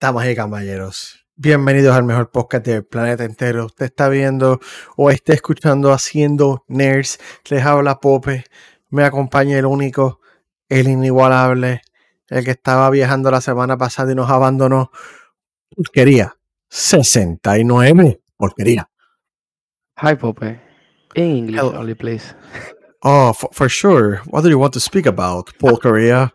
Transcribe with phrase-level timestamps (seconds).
[0.00, 3.66] Damas y caballeros, bienvenidos al mejor podcast del planeta entero.
[3.66, 4.58] Usted está viendo
[4.96, 7.18] o está escuchando Haciendo Nerds.
[7.50, 8.44] Les habla Pope.
[8.88, 10.20] Me acompaña el único,
[10.70, 11.82] el inigualable,
[12.28, 14.90] el que estaba viajando la semana pasada y nos abandonó.
[15.76, 16.34] Porquería.
[16.70, 18.22] 69.
[18.38, 18.88] Porquería.
[20.02, 20.60] Hi, Pope.
[21.14, 21.78] In English Hello.
[21.78, 22.34] only, please.
[23.02, 24.22] Oh, for, for sure.
[24.28, 26.32] What do you want to speak about, Porquería?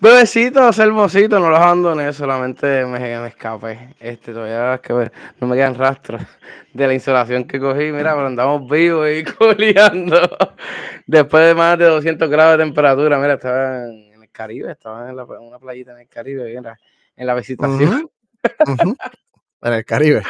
[0.00, 3.94] Bebecitos, hermositos, no los abandoné, solamente me, escapé.
[3.98, 6.22] Este, todavía es que me- no me quedan rastros
[6.72, 7.90] de la insolación que cogí.
[7.92, 10.20] Mira, pero andamos vivos y coleando.
[11.06, 15.08] Después de más de 200 grados de temperatura, mira, estaba en, en el Caribe, estaba
[15.10, 18.08] en, la- en una playita en el Caribe, en la visitación.
[18.66, 18.96] Ujú, ujú.
[19.62, 20.22] En el Caribe.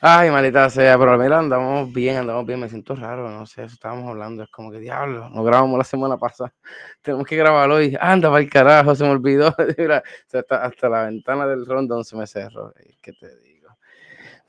[0.00, 3.74] Ay, maldita sea, pero mira, andamos bien, andamos bien, me siento raro, no sé, eso
[3.74, 6.52] estábamos hablando, es como que diablo, no grabamos la semana pasada,
[7.02, 10.02] tenemos que grabarlo hoy, anda para el carajo, se me olvidó, mira,
[10.50, 13.70] hasta la ventana del rondón se me cerró, ¿qué te digo?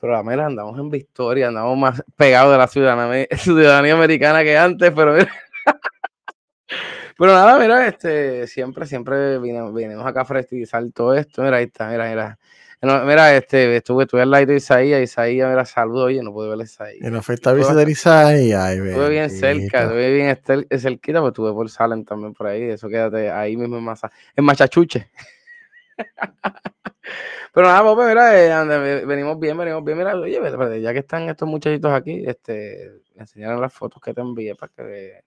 [0.00, 2.68] Pero la mera, andamos en victoria, andamos más pegados de la
[3.38, 5.30] ciudadanía, americana que antes, pero mira.
[7.18, 11.88] Pero nada, mira, este, siempre, siempre vinimos acá a fresquizar todo esto, mira, ahí está,
[11.88, 12.38] mira, mira.
[12.80, 16.48] No, mira, este, estuve, estuve al lado de Isaías, Isaías, mira, saludo, oye, no pude
[16.48, 17.08] ver a Isaías.
[17.08, 18.60] Y nos fuiste a visitar Isaías.
[18.60, 20.38] Ay, Estuve bien cerca, estuve bien
[20.80, 24.44] cerquita, pero estuve por Salem también por ahí, eso quédate ahí mismo en Masa, en
[24.44, 25.10] Machachuche.
[27.54, 31.48] Pero nada, Pope, mira, eh, venimos bien, venimos bien, mira, oye, ya que están estos
[31.48, 35.24] muchachitos aquí, este, me enseñaron las fotos que te envié para que,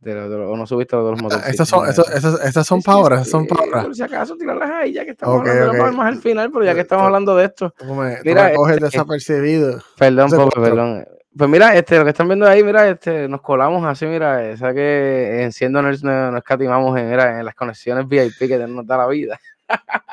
[0.00, 1.50] de, lo- de lo- o no subiste los dos Ah, motorcitos.
[1.50, 2.16] Estas son, ni estas, nada.
[2.18, 3.82] estas, estas son sí, ahora, son para ahora.
[3.84, 5.78] Por si acaso, tirarlas ahí, ya que estamos Ok, hablando, ok.
[5.78, 7.74] vamos más al final, pero ya que estamos hablando de esto.
[7.78, 9.78] Tú me, tú Mira, me coges este, desapercibido.
[9.98, 10.62] Perdón, cuatro.
[10.62, 11.04] perdón.
[11.36, 14.72] Pues mira, este, lo que están viendo ahí, mira, este, nos colamos así, mira, esa
[14.72, 18.86] que en Siendo Nerds no, no escatimamos en, mira, en las conexiones VIP que nos
[18.86, 19.40] da la vida.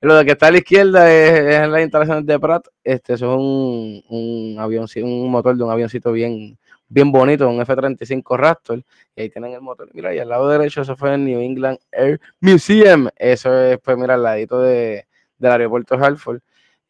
[0.00, 3.32] lo de que está a la izquierda es, es las instalaciones de Pratt, este, eso
[3.32, 6.58] es un, un avión, un motor de un avioncito bien,
[6.94, 8.82] bien bonito, un F-35 Raptor,
[9.16, 9.88] y ahí tienen el motor.
[9.94, 13.96] Mira, y al lado derecho eso fue el New England Air Museum, eso es, pues
[13.98, 15.06] mira, al ladito de,
[15.38, 16.40] del aeropuerto de Hartford.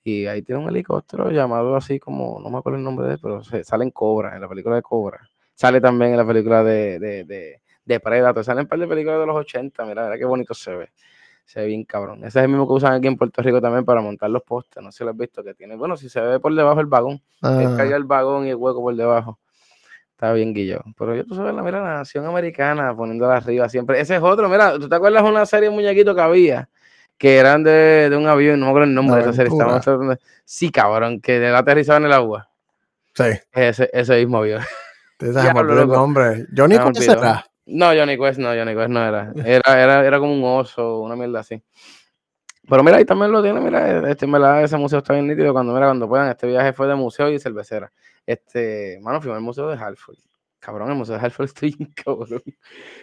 [0.06, 3.18] Y ahí tiene un helicóptero llamado así como, no me acuerdo el nombre de él,
[3.22, 5.18] pero se- sale en Cobra, en la película de Cobra.
[5.54, 8.44] Sale también en la película de, de, de, de Predator.
[8.44, 10.90] Salen un par de películas de los 80, mira, mira qué bonito se ve.
[11.46, 12.18] Se ve bien cabrón.
[12.24, 14.82] Ese es el mismo que usan aquí en Puerto Rico también para montar los postes.
[14.82, 15.76] No sé si lo has visto que tiene.
[15.76, 18.80] Bueno, si se ve por debajo el vagón, Ah, caiga el vagón y el hueco
[18.82, 19.38] por debajo.
[20.14, 20.80] Está bien guillo.
[20.96, 24.00] Pero yo tú sabes la mira la nación americana poniéndola arriba siempre.
[24.00, 26.68] Ese es otro, mira, ¿tú te acuerdas de una serie de muñequitos que había?
[27.18, 29.50] Que eran de, de un avión, no me acuerdo el nombre de esa serie.
[29.50, 29.80] Aventura.
[29.80, 32.48] tratando de- Sí, cabrón, que aterrizaba en el agua.
[33.12, 34.62] sí, Ese, ese mismo avión.
[35.18, 36.46] te el nombre.
[36.56, 37.14] Johnny, Se me ¿cuál olvidó.
[37.14, 37.46] será?
[37.66, 39.32] No, Johnny Quest no, Johnny Quest no era.
[39.44, 41.60] Era, era, era como un oso, una mierda así.
[42.68, 45.52] Pero mira, ahí también lo tiene, mira, este, en verdad ese museo está bien nítido.
[45.52, 47.90] Cuando, mira, cuando puedan, este viaje fue de museo y cervecera.
[48.26, 50.16] Este, mano, fuimos al museo de Hartford.
[50.58, 52.42] Cabrón, el museo de Hartford está bien cabrón.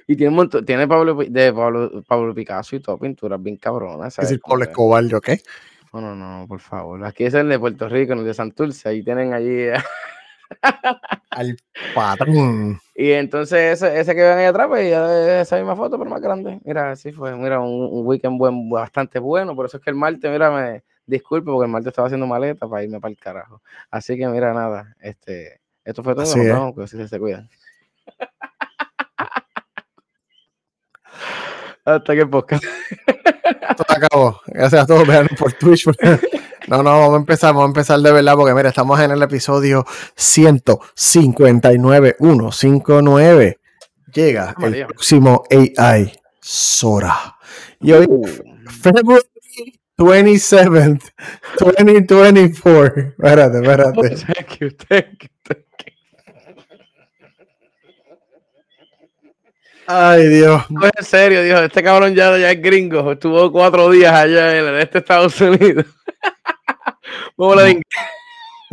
[0.07, 4.17] Y tiene un montón, tiene Pablo, de Pablo, Pablo Picasso y todo, pinturas bien cabronas.
[4.17, 5.39] Es decir, Pablo Escobar, ¿yo qué?
[5.93, 7.03] No, no, no, por favor.
[7.05, 8.87] Aquí es el de Puerto Rico, en el de Santurce.
[8.87, 9.67] Ahí tienen allí.
[11.29, 11.57] Al
[11.93, 12.79] patrón.
[12.95, 16.21] Y entonces ese, ese que ven ahí atrás, pues ya esa misma foto, pero más
[16.21, 16.59] grande.
[16.63, 17.35] Mira, así fue.
[17.35, 19.55] Mira, un, un weekend buen, bastante bueno.
[19.55, 22.67] Por eso es que el martes, mira, me disculpe porque el martes estaba haciendo maleta
[22.67, 23.61] para irme para el carajo.
[23.89, 26.23] Así que mira, nada, este, esto fue todo.
[26.23, 27.49] Así que sí se cuidan.
[31.85, 32.63] Hasta que podcast.
[33.69, 34.41] Esto se acabó.
[34.47, 35.07] Gracias a todos.
[35.07, 35.85] Vean por Twitch.
[36.67, 37.55] No, no, vamos a empezar.
[37.55, 39.83] Vamos a empezar de verdad porque, mira, estamos en el episodio
[40.15, 42.15] 159.
[42.19, 43.59] 159.
[44.13, 47.35] Llega el próximo AI Sora.
[47.79, 48.27] Y hoy, Uh,
[48.69, 49.23] February
[49.97, 51.11] 27th,
[51.59, 53.13] 2024.
[53.17, 54.15] Espérate, espérate.
[54.25, 55.91] thank you, thank you, thank you.
[59.87, 60.63] Ay, Dios.
[60.69, 63.11] No, en serio, dijo, este cabrón ya, ya es gringo.
[63.11, 65.85] Estuvo cuatro días allá en el este Estados Unidos.
[67.37, 67.61] Vamos.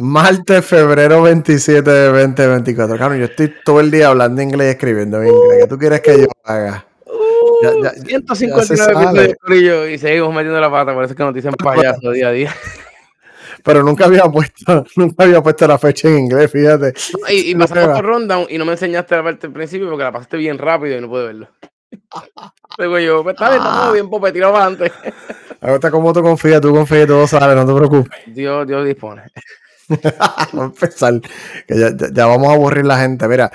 [0.01, 2.97] Martes, febrero 27 de 2024.
[2.97, 5.59] Claro, yo estoy todo el día hablando inglés y escribiendo en inglés.
[5.63, 6.88] ¿Qué tú quieres que yo haga?
[7.63, 8.99] Ya- ya- ya- 159 ya se sabe.
[9.03, 10.95] episodios, Corillo, y seguimos metiendo la pata.
[10.95, 12.55] Por eso es que nos dicen payaso día a día.
[13.65, 16.95] Pero nunca había puesto, nunca había puesto la fecha en inglés, fíjate.
[17.31, 20.05] Y, y No pasamos por rundown y no me enseñaste la parte del principio porque
[20.05, 21.49] la pasaste bien rápido y no pude verlo.
[22.79, 24.93] Luego yo, pues está bien, estamos bien, Pope, tira para adelante.
[25.61, 28.19] Ahorita como tú confías, tú confías y todo sale, no te preocupes.
[28.27, 29.23] Dios, Dios dispone.
[29.89, 31.21] Vamos a empezar,
[31.67, 33.27] que ya, ya- ya vamos a aburrir la gente.
[33.27, 33.51] Mira,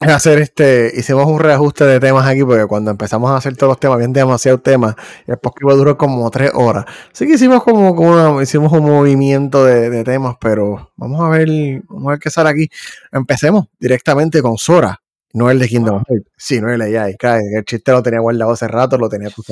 [0.00, 3.80] hacer este, hicimos un reajuste de temas aquí, porque cuando empezamos a hacer todos los
[3.80, 4.94] temas, habían demasiados temas,
[5.26, 6.84] y el podcast duró como tres horas.
[7.12, 11.48] Así que hicimos como, como hicimos un movimiento de, temas, pero vamos a ver,
[11.88, 12.68] vamos a ver qué sale aquí.
[13.12, 15.00] Empecemos directamente con Sora.
[15.34, 16.30] No el de Kingdom Hearts.
[16.36, 17.16] Sí, no el de AI.
[17.54, 19.42] El chiste lo tenía guardado hace rato, lo tenía que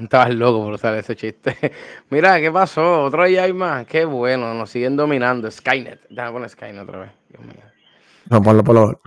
[0.00, 1.56] Estabas loco por usar ese chiste.
[2.10, 3.04] Mira, ¿qué pasó?
[3.04, 3.86] Otro AI más.
[3.86, 5.48] Qué bueno, nos siguen dominando.
[5.48, 6.00] Skynet.
[6.10, 7.10] Déjame poner Skynet otra vez.
[7.28, 7.62] Dios mío.
[8.30, 9.00] No, ponlo, ponlo.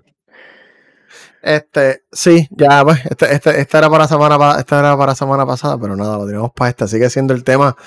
[1.46, 5.78] Este, sí, ya, pues, este, este, esta era para semana, esta era para semana pasada,
[5.80, 6.88] pero nada, lo tenemos para esta.
[6.88, 7.78] Sigue siendo el tema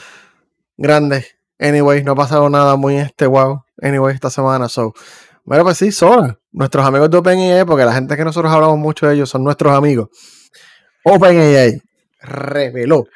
[0.76, 1.26] grande.
[1.58, 3.64] Anyway, no ha pasado nada muy este wow.
[3.82, 4.94] Anyway, esta semana, so.
[5.44, 9.08] Bueno, pues sí, Sora, nuestros amigos de OpenAI, porque la gente que nosotros hablamos mucho
[9.08, 10.08] de ellos son nuestros amigos.
[11.02, 11.82] OpenAI
[12.20, 13.06] reveló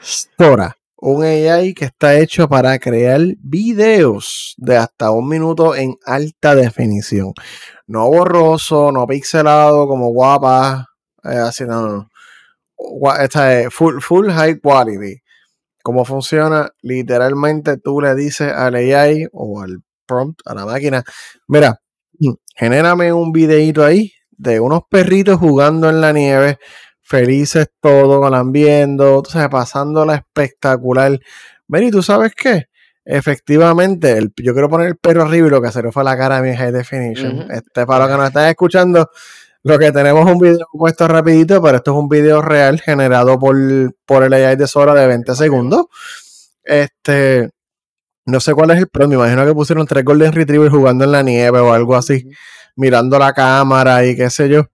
[0.00, 6.54] Sora, un AI que está hecho para crear videos de hasta un minuto en alta
[6.54, 7.34] definición
[7.92, 10.88] no borroso, no pixelado, como guapa,
[11.24, 12.08] eh, así, no, no.
[13.20, 15.20] Esta es full, full high quality.
[15.82, 16.70] ¿Cómo funciona?
[16.82, 21.04] Literalmente tú le dices al AI o al prompt, a la máquina,
[21.48, 21.80] mira,
[22.56, 26.58] genérame un videito ahí de unos perritos jugando en la nieve,
[27.12, 31.20] felices todos, lambiendo, pasando la espectacular.
[31.68, 32.68] Mira, ¿y tú sabes qué?
[33.04, 36.40] Efectivamente, el, yo quiero poner el perro arriba y lo que hacer fue la cara
[36.40, 37.50] de mi high definition.
[37.50, 39.10] Este, para los que nos están escuchando,
[39.62, 43.56] lo que tenemos un video puesto rapidito, pero esto es un video real generado por,
[44.06, 45.84] por el AI de Sora de 20 segundos.
[46.64, 47.50] Este,
[48.24, 51.12] no sé cuál es el pro, me imagino que pusieron tres Golden Retrievers jugando en
[51.12, 52.26] la nieve o algo así,
[52.74, 54.71] mirando la cámara y qué sé yo.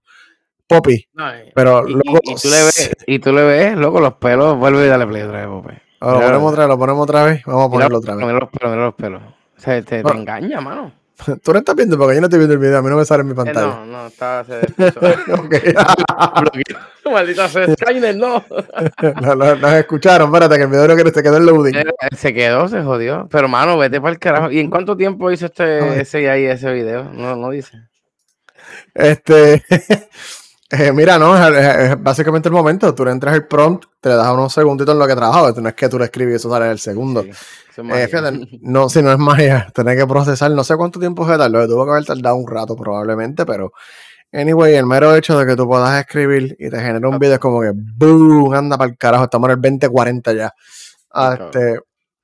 [0.69, 1.09] Poppy.
[1.55, 5.07] pero y, tú le ves, y tú le ves, loco, los pelos, vuelve y dale
[5.07, 5.75] play otra vez, Poppy.
[5.99, 7.41] lo ponemos otra vez, lo ponemos otra vez.
[7.45, 8.25] Vamos a ponerlo otra vez.
[8.25, 9.21] Mira los pelos, mira los pelos.
[9.57, 10.99] O sea, te, te engaña, mano.
[11.43, 13.05] Tú no estás viendo porque yo no estoy viendo el video, a mí no me
[13.05, 13.67] sale en mi eh, pantalla.
[13.67, 14.61] no, no, está se
[17.11, 18.43] Maldita sea, Skynet, no.
[19.25, 21.75] Nos escucharon, espérate, que el video no que se quedó en loading.
[21.75, 23.27] Eh, se quedó, se jodió.
[23.31, 24.51] Pero, mano, vete para el carajo.
[24.51, 27.05] ¿Y en cuánto tiempo hizo este ese ahí ese video?
[27.05, 27.79] No, no dice.
[28.93, 29.63] Este.
[30.71, 32.93] Eh, mira, no, es, básicamente el momento.
[32.93, 35.51] Tú le entras el prompt, te le das unos segunditos en lo que trabajaba.
[35.51, 37.21] No es que tú le escribes y eso sale el segundo.
[37.21, 40.51] Eh, fíjate, no, si no es magia, tener que procesar.
[40.51, 41.67] No sé cuánto tiempo se tardó.
[41.67, 43.71] Tuvo que haber tardado un rato probablemente, pero.
[44.31, 47.39] Anyway, el mero hecho de que tú puedas escribir y te genere un video es
[47.39, 48.53] como que ¡boom!
[48.53, 49.23] Anda para el carajo.
[49.23, 50.53] Estamos en el 2040 ya.
[51.11, 51.79] Ah, este,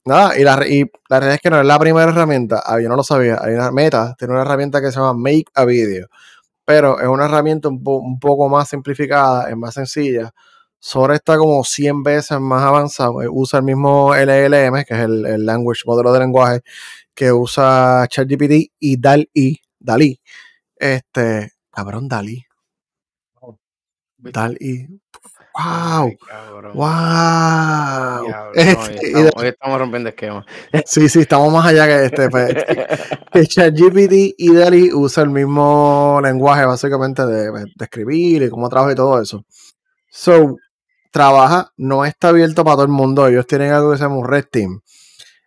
[0.06, 2.62] nada, y la, y la realidad es que no es la primera herramienta.
[2.63, 3.39] Ah, yo no lo sabía.
[3.41, 6.07] Hay una meta, tiene una herramienta que se llama Make a Video
[6.65, 10.33] pero es una herramienta un, poco más simplificada, es más sencilla.
[10.79, 13.21] Sora está como 100 veces más avanzado.
[13.21, 16.62] Eh, usa el mismo LLM, que es el, Language Modelo de Lenguaje,
[17.13, 19.62] que usa ChatGPT y DALI.
[19.79, 20.19] DALI.
[20.75, 22.45] Este, cabrón, DALI.
[24.17, 25.00] DALI.
[25.55, 26.17] ¡Wow!
[26.73, 28.25] ¡Wow!
[29.37, 30.45] hoy, estamos, rompiendo esquemas.
[30.85, 32.29] Sí, sí, estamos más allá que este.
[32.29, 38.91] Pues, ChatGPT y DALI usa el mismo lenguaje básicamente de, de, escribir y cómo trabaja
[38.91, 39.45] y todo eso.
[40.09, 40.57] So,
[41.11, 43.25] trabaja, no está abierto para todo el mundo.
[43.25, 44.81] Ellos tienen algo que se llama un Red Team.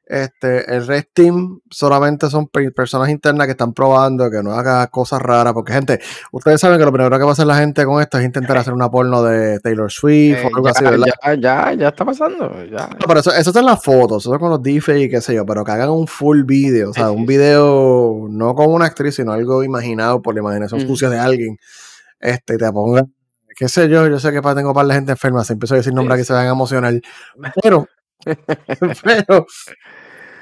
[0.09, 5.21] Este, el Red Team solamente son personas internas que están probando que no haga cosas
[5.21, 5.53] raras.
[5.53, 6.01] Porque, gente,
[6.33, 8.57] ustedes saben que lo primero que va a hacer la gente con esto es intentar
[8.57, 12.51] hacer una porno de Taylor Swift o eh, algo así, Ya, ya, ya está pasando.
[12.65, 12.89] Ya.
[13.07, 15.35] pero eso, eso está en las fotos, eso es con los deepfakes y qué sé
[15.35, 19.15] yo, pero que hagan un full video, o sea, un video no como una actriz,
[19.15, 21.59] sino algo imaginado por la imaginación sucia de alguien.
[22.19, 23.13] Este, te pongan,
[23.59, 25.93] qué sé yo, yo sé que tengo para la gente enferma, se empezó a decir
[25.93, 26.95] nombres que se van a emocionar.
[27.63, 27.87] Pero,
[29.03, 29.47] pero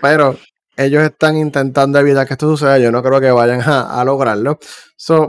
[0.00, 0.36] pero
[0.76, 2.78] ellos están intentando evitar que esto suceda.
[2.78, 4.58] Yo no creo que vayan a, lograrlo.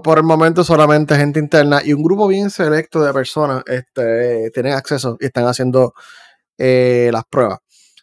[0.04, 4.74] por el momento, solamente gente interna y un grupo bien selecto de personas este, tienen
[4.74, 5.94] acceso y están haciendo
[6.58, 7.60] eh, las pruebas.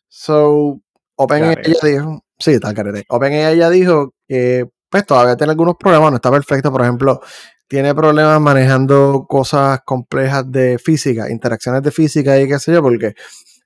[0.09, 0.81] So,
[1.17, 3.05] OpenAI dijo, sí, carete.
[3.09, 6.71] OpenAI ya dijo que pues todavía tiene algunos problemas, no está perfecto.
[6.73, 7.21] Por ejemplo,
[7.69, 13.15] tiene problemas manejando cosas complejas de física, interacciones de física y qué sé yo, porque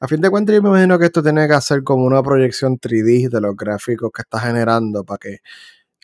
[0.01, 2.79] a fin de cuentas, yo me imagino que esto tiene que hacer como una proyección
[2.79, 5.39] 3D de los gráficos que está generando para que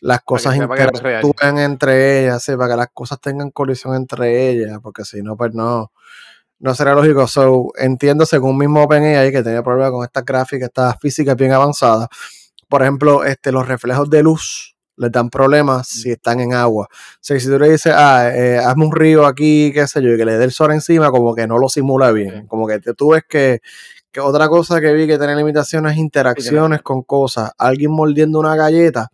[0.01, 5.23] las cosas interactúen entre ellas, para que las cosas tengan colisión entre ellas, porque si
[5.23, 5.93] no, pues no,
[6.59, 7.27] no será lógico.
[7.29, 12.09] So, entiendo, según mismo OpenAI, que tenía problemas con estas gráficas, estas físicas bien avanzadas.
[12.69, 16.87] Por ejemplo, este, los reflejos de luz les dan problemas si están en agua.
[16.91, 20.11] O sea, si tú le dices, ah, eh, hazme un río aquí, qué sé yo,
[20.11, 22.47] y que le dé el sol encima, como que no lo simula bien.
[22.47, 23.61] Como que tú ves que,
[24.13, 27.53] que otra cosa que vi que tiene limitaciones es interacciones con cosas.
[27.59, 29.11] Alguien mordiendo una galleta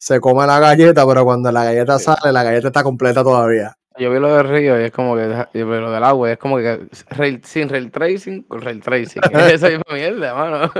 [0.00, 3.76] se come la galleta, pero cuando la galleta sale, la galleta está completa todavía.
[3.98, 6.32] Yo vi lo del río y es como que, yo vi lo del agua, y
[6.32, 6.88] es como que
[7.42, 9.20] sin rail tracing, con rail tracing.
[9.32, 10.72] Esa misma mierda, mano.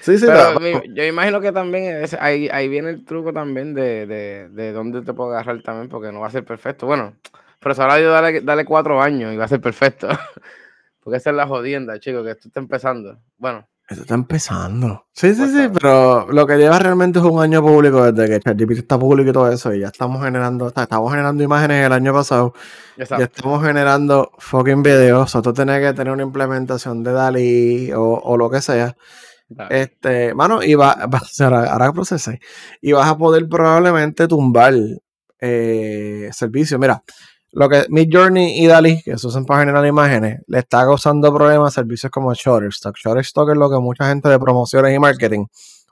[0.00, 4.48] Sí, sí, pero yo imagino que también ahí, ahí viene el truco también de, de,
[4.48, 6.86] de dónde te puedo agarrar también, porque no va a ser perfecto.
[6.86, 7.16] Bueno,
[7.60, 10.08] pero ahora yo dale, dale cuatro años y va a ser perfecto.
[11.02, 13.18] porque esa es la jodienda, chicos, que esto está empezando.
[13.36, 15.06] Bueno, esto está empezando.
[15.12, 18.78] Sí, sí, sí, pero lo que lleva realmente es un año público desde que ChatGPT
[18.78, 19.74] está público y todo eso.
[19.74, 22.54] Y ya estamos generando, estamos generando imágenes el año pasado.
[22.96, 25.22] Ya estamos generando fucking videos.
[25.22, 28.96] Nosotros tenemos que tener una implementación de DALI o, lo que sea.
[29.68, 31.20] Este, mano, y va, va
[31.70, 32.40] ahora procesé.
[32.80, 34.74] Y vas a poder probablemente tumbar
[35.40, 36.78] eh, servicios.
[36.78, 37.02] Mira,
[37.52, 41.34] lo que Mid Journey y Dali, que se usan para generar imágenes, le está causando
[41.34, 42.96] problemas a servicios como Shutterstock.
[42.96, 45.46] Shutterstock es lo que mucha gente de promociones y marketing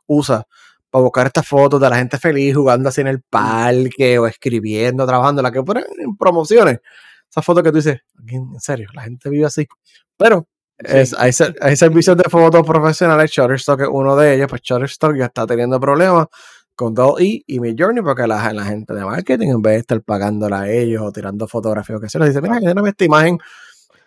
[0.06, 0.46] usa
[0.90, 5.06] para buscar estas fotos de la gente feliz jugando así en el parque o escribiendo,
[5.06, 6.78] trabajando, la que ponen en promociones.
[7.28, 9.66] Esas fotos que tú dices, en serio, la gente vive así.
[10.16, 10.46] Pero
[10.86, 11.30] hay,
[11.60, 15.80] hay, servicios de fotos profesionales, Shutterstock es uno de ellos, pues Shutterstock ya está teniendo
[15.80, 16.26] problemas
[16.76, 20.60] con DALL-E y Midjourney porque la, la, gente de marketing en vez de estar pagándola
[20.60, 23.38] a ellos o tirando fotografías o que se les dice, mira, lléname esta imagen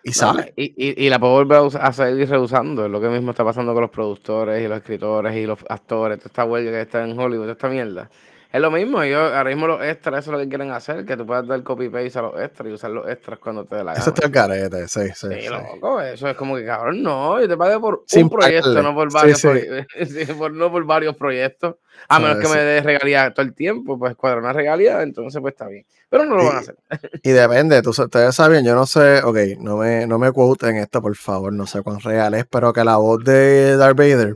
[0.02, 0.54] y sale.
[0.56, 3.74] Y, y, y, la puedo volver a, seguir reusando, es lo que mismo está pasando
[3.74, 7.18] con los productores y los escritores y los actores, toda esta huelga que está en
[7.18, 8.10] Hollywood, toda esta mierda.
[8.52, 11.16] Es lo mismo, ellos ahora mismo los extras, eso es lo que quieren hacer, que
[11.16, 13.92] tú puedas dar copy-paste a los extras y usar los extras cuando te dé la
[13.92, 14.02] gana.
[14.02, 15.28] Eso está el carete, sí, sí.
[15.40, 18.94] Sí, loco, eso es como que cabrón, no, yo te pagué por un proyecto, no
[18.94, 19.40] por varios,
[20.38, 21.76] por, no por varios proyectos.
[22.08, 25.52] A menos que me dé regalía todo el tiempo, pues cuadrar una regalía, entonces pues
[25.52, 25.86] está bien.
[26.10, 26.76] Pero no lo van a hacer.
[27.22, 31.00] y depende, tú, ustedes saben, yo no sé, ok, no me, no me quoten esto,
[31.00, 34.34] por favor, no sé cuán real es, pero que la voz de Darth Vader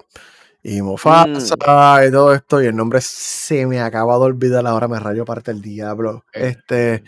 [0.69, 2.09] y Mufasa mm.
[2.09, 5.53] y todo esto, y el nombre se me acaba de olvidar, ahora me rayo parte
[5.53, 6.25] el diablo.
[6.33, 7.05] Este,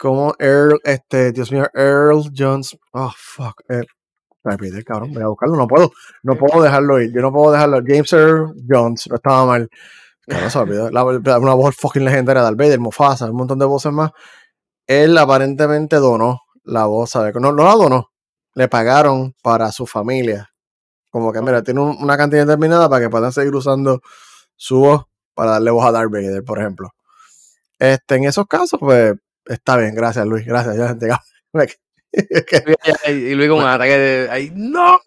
[0.00, 3.86] como Earl, este, Dios mío, Earl Jones, oh fuck, Earl,
[4.58, 5.92] pide, cabrón, voy a buscarlo, no puedo,
[6.24, 9.70] no puedo dejarlo ir, yo no puedo dejarlo, James Earl Jones, no estaba mal,
[10.26, 14.10] no se olvidó, una voz fucking legendaria de Vader, Mufasa, un montón de voces más,
[14.88, 17.32] él aparentemente donó la voz, ¿sabes?
[17.36, 18.10] No, no la donó,
[18.54, 20.50] le pagaron para su familia
[21.10, 24.02] como que, mira, tiene una cantidad determinada para que puedan seguir usando
[24.56, 26.94] su voz para darle voz a Darth Vader, por ejemplo.
[27.78, 29.14] Este, en esos casos, pues,
[29.46, 29.94] está bien.
[29.94, 30.44] Gracias, Luis.
[30.44, 30.76] Gracias.
[30.76, 31.20] Ya,
[33.08, 34.98] y luego un ataque de ahí, ¡No!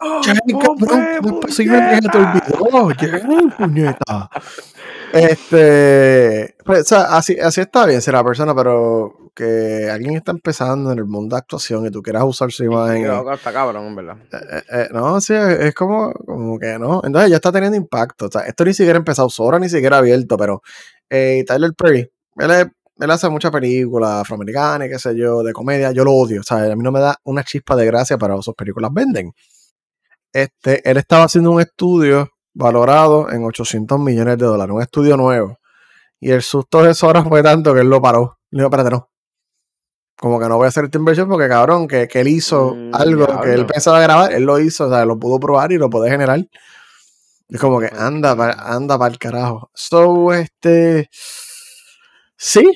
[3.58, 4.30] Puñeta!
[5.12, 10.32] Este, pues, o sea, así, así está bien ser la persona, pero que alguien está
[10.32, 13.06] empezando en el mundo de actuación y tú quieras usar su imagen.
[13.06, 14.18] está cabrón, ¿verdad?
[14.32, 17.02] Eh, eh, eh, no, sí, es como, como que no.
[17.04, 18.26] Entonces ya está teniendo impacto.
[18.28, 20.62] O sea, esto ni siquiera ha empezado, ahora ni siquiera abierto, pero
[21.10, 25.92] Tyler Perry, él, él hace muchas películas afroamericanas, qué sé yo, de comedia.
[25.92, 26.42] Yo lo odio.
[26.42, 29.34] O sea, a mí no me da una chispa de gracia, para sus películas venden.
[30.34, 35.58] Este, él estaba haciendo un estudio valorado en 800 millones de dólares, un estudio nuevo.
[36.20, 38.38] Y el susto de horas fue tanto que él lo paró.
[38.52, 39.11] Le dijo, espérate, no.
[40.22, 42.94] Como que no voy a hacer esta inversión porque, cabrón, que, que él hizo mm,
[42.94, 45.90] algo que él pensaba grabar, él lo hizo, o sea, lo pudo probar y lo
[45.90, 46.46] puede generar.
[47.50, 49.72] Es como que anda, anda para el carajo.
[49.74, 51.10] So, este.
[52.38, 52.72] Sí.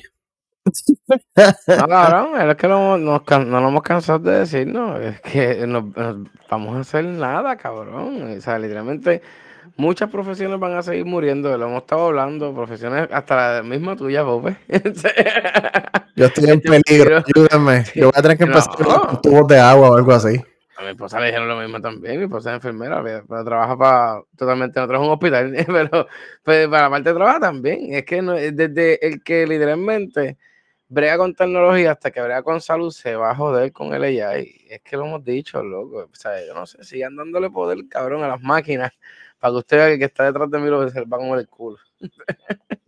[1.06, 5.68] No, cabrón, es que no, nos, no nos hemos cansado de decir, no, es que
[5.68, 5.92] no,
[6.50, 8.36] vamos a hacer nada, cabrón.
[8.36, 9.22] O sea, literalmente
[9.76, 14.22] muchas profesiones van a seguir muriendo, lo hemos estado hablando, profesiones hasta la misma tuya,
[14.22, 14.56] Bobe.
[16.16, 17.84] Yo estoy en peligro, ayúdame.
[17.94, 20.40] Yo voy a tener que empezar con tubos de agua o algo así.
[20.78, 24.22] A mi esposa le dijeron lo mismo también, mi esposa es enfermera, pero trabaja para
[24.36, 26.06] totalmente en un hospital, pero,
[26.42, 27.94] pues, para la parte de trabajo también.
[27.94, 30.36] Es que no, desde el que literalmente
[30.88, 34.66] brega con tecnología hasta que brega con salud se va a joder con el AI.
[34.68, 36.08] Es que lo hemos dicho, loco.
[36.12, 38.92] O sea, yo no sé, sigan dándole poder, cabrón, a las máquinas
[39.38, 41.38] para que usted vea que el que está detrás de mí lo se va a
[41.38, 41.78] el culo.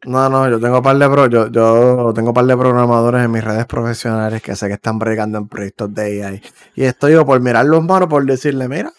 [0.05, 3.45] No, no, yo tengo par de pro, yo, yo tengo par de programadores en mis
[3.45, 6.43] redes profesionales que sé que están bregando en proyectos de AI.
[6.75, 8.93] Y estoy yo por mirar los manos, por decirle, mira,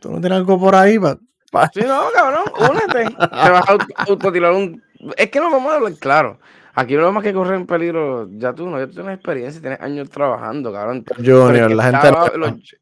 [0.00, 1.70] tú no tienes algo por ahí para.
[1.72, 3.10] Sí, no, cabrón, únete.
[3.10, 3.76] Te vas a
[4.08, 4.82] autotirar un.
[5.16, 6.38] Es que no vamos a hablar claro.
[6.78, 9.80] Aquí no más que correr en peligro, ya tú no, ya tú tienes experiencia, tienes
[9.80, 11.04] años trabajando, cabrón.
[11.16, 12.08] Junior, la gente.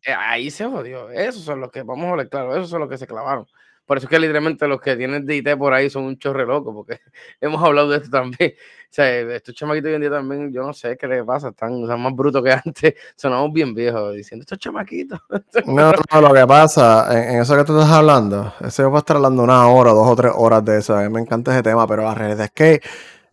[0.07, 1.09] Eh, ahí se jodió.
[1.09, 3.47] Esos son los que, vamos a hablar claro, esos son los que se clavaron.
[3.87, 6.75] Por eso es que literalmente los que tienen DIT por ahí son un chorre loco,
[6.75, 7.01] porque
[7.41, 8.55] hemos hablado de esto también.
[8.89, 11.83] O sea, estos chamaquitos hoy en día también, yo no sé qué les pasa, están,
[11.83, 12.95] más brutos que antes.
[13.15, 15.21] Sonamos bien viejos diciendo estos chamaquitos.
[15.67, 19.17] No, no, lo que pasa, en, eso que tú estás hablando, ese va a estar
[19.17, 20.97] hablando una hora, dos o tres horas de eso.
[20.97, 22.81] A mí me encanta ese tema, pero la realidad es que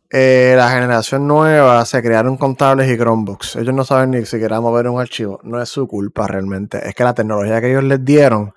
[0.09, 3.55] eh, la generación nueva se crearon contables y Chromebooks.
[3.55, 5.39] Ellos no saben ni siquiera mover un archivo.
[5.43, 6.87] No es su culpa realmente.
[6.87, 8.53] Es que la tecnología que ellos les dieron,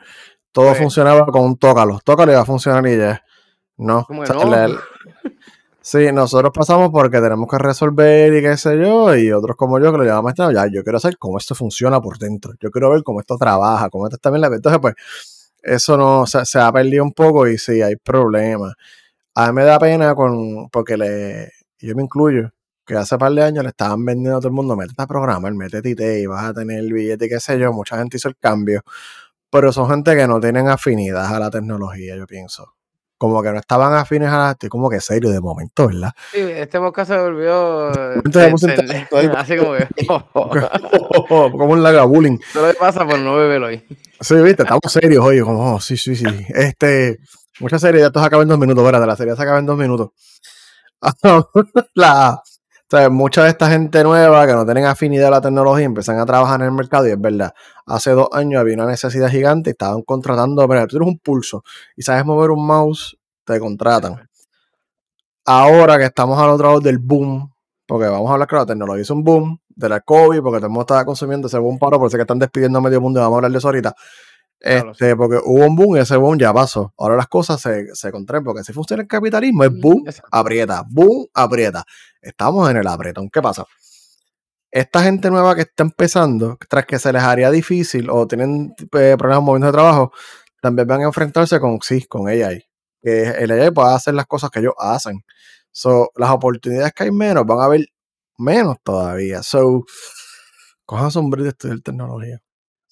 [0.57, 2.01] todo Pues- funcionaba con un tócalo.
[2.03, 3.23] Tócalo y va a funcionar y ya.
[3.77, 4.07] No.
[4.07, 4.79] ¿Cómo O sea, no?
[5.83, 9.93] sí, nosotros pasamos porque tenemos que resolver y qué sé yo, y otros como yo
[9.93, 12.55] que lo llamamos esto, ya, yo quiero saber cómo esto funciona por dentro.
[12.59, 14.43] Yo quiero ver cómo esto trabaja, cómo esto está bien.
[14.51, 14.95] Entonces, pues,
[15.63, 18.73] eso no se, se ha perdido un poco y sí, hay problemas.
[19.35, 22.51] A mí me da pena con, porque le, yo me incluyo,
[22.87, 25.53] que hace par de años le estaban vendiendo a todo el mundo, métete a programar,
[25.53, 28.29] métete IT y vas a tener el billete y qué sé yo, mucha gente hizo
[28.31, 28.81] el cambio,
[29.51, 32.75] pero son gente que no tienen afinidad a la tecnología, yo pienso.
[33.19, 36.13] Como que no estaban afines a la, estoy como que serio de momento, ¿verdad?
[36.33, 37.91] Sí, este podcast se volvió.
[37.91, 38.23] Eh,
[39.37, 39.89] así como que.
[41.29, 42.39] como un lagabullying.
[42.53, 43.83] Solo le pasa por no beberlo hoy.
[44.21, 46.27] Sí, viste, estamos serios hoy, como, oh, sí, sí, sí.
[46.49, 47.19] Este,
[47.61, 49.79] mucha seriedad, esto se acaba en dos minutos, espérate, la serie se acaba en dos
[49.79, 50.11] minutos.
[51.95, 52.43] la,
[52.89, 56.21] o sea, mucha de esta gente nueva que no tienen afinidad a la tecnología empiezan
[56.21, 57.53] a trabajar en el mercado y es verdad,
[57.85, 61.65] hace dos años había una necesidad gigante y estaban contratando, mira, tú tienes un pulso
[61.97, 64.29] y sabes mover un mouse, te contratan.
[65.45, 67.53] Ahora que estamos al otro lado del boom,
[67.87, 70.67] porque vamos a hablar claro, la tecnología es un boom, de la COVID, porque todo
[70.67, 73.21] el mundo estaba consumiendo ese boom paro, por eso que están despidiendo a medio mundo
[73.21, 73.95] y vamos a hablar de eso ahorita.
[74.59, 76.93] Claro, Este, porque hubo un boom y ese boom ya pasó.
[76.99, 80.29] Ahora las cosas se, se contraen, porque si funciona el capitalismo, es boom, Exacto.
[80.33, 81.85] aprieta, boom, aprieta.
[82.23, 83.29] Estamos en el apretón.
[83.31, 83.65] ¿Qué pasa?
[84.71, 89.17] Esta gente nueva que está empezando, tras que se les haría difícil o tienen eh,
[89.19, 90.13] problemas moviendo de trabajo,
[90.61, 92.65] también van a enfrentarse con, sí, con AI.
[93.03, 95.23] Que el AI puede hacer las cosas que ellos hacen.
[95.73, 97.87] So, las oportunidades que hay menos van a haber
[98.39, 99.43] menos todavía.
[99.43, 99.85] So,
[100.87, 102.41] cojan sombrero de estudiar tecnología.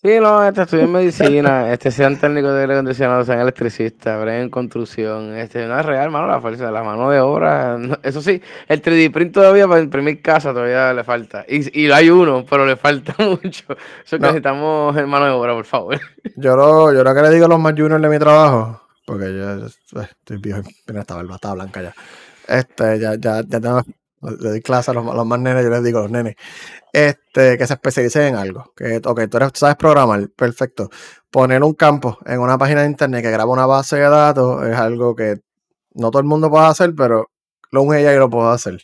[0.04, 5.34] Sí, no, este estudian medicina, este sean técnicos de aire acondicionado, sean electricistas, en construcción,
[5.34, 8.82] este no es real, mano, la fuerza, la mano de obra, no- eso sí, el
[8.82, 12.76] 3D print todavía para imprimir casa todavía le falta, y, y hay uno, pero le
[12.76, 13.64] falta mucho,
[14.04, 14.26] eso que No.
[14.26, 15.98] necesitamos en mano de obra, por favor.
[16.36, 19.24] Yo lo, yo lo que le digo a los más juniors de mi trabajo, porque
[19.34, 21.94] yo, yo- estoy viejo, mira esta barba, está blanca ya.
[22.46, 23.82] Este, ya, ya, ya tengo,
[24.24, 26.36] le doy clase a los, más nenes, yo les digo a los nenes,
[26.92, 28.72] este, que se especialicen en algo.
[28.76, 30.90] Que, ok, tú eres, sabes programar, perfecto.
[31.30, 34.76] Poner un campo en una página de internet que graba una base de datos es
[34.76, 35.40] algo que
[35.94, 37.30] no todo el mundo puede hacer, pero
[37.70, 38.80] lo un AI lo puede hacer.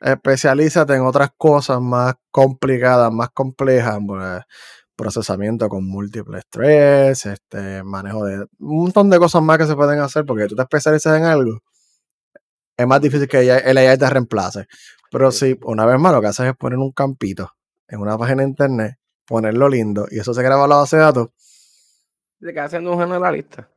[0.00, 4.42] Especialízate en otras cosas más complicadas, más complejas, pues,
[4.96, 10.00] procesamiento con múltiples threads, este, manejo de un montón de cosas más que se pueden
[10.00, 11.60] hacer porque tú te especializas en algo.
[12.76, 14.66] Es más difícil que el AI te reemplace.
[15.10, 15.52] Pero Sí.
[15.52, 17.50] si una vez más lo que haces es poner un campito
[17.88, 18.94] en una página de internet,
[19.26, 21.28] ponerlo lindo y eso se graba a la base de datos.
[22.40, 23.68] Se queda siendo un generalista.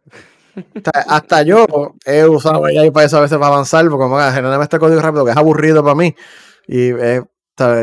[1.08, 1.66] Hasta yo
[2.06, 5.26] he usado AI para eso a veces para avanzar, porque como generarme este código rápido
[5.26, 6.16] que es aburrido para mí.
[6.68, 7.22] Y, eh,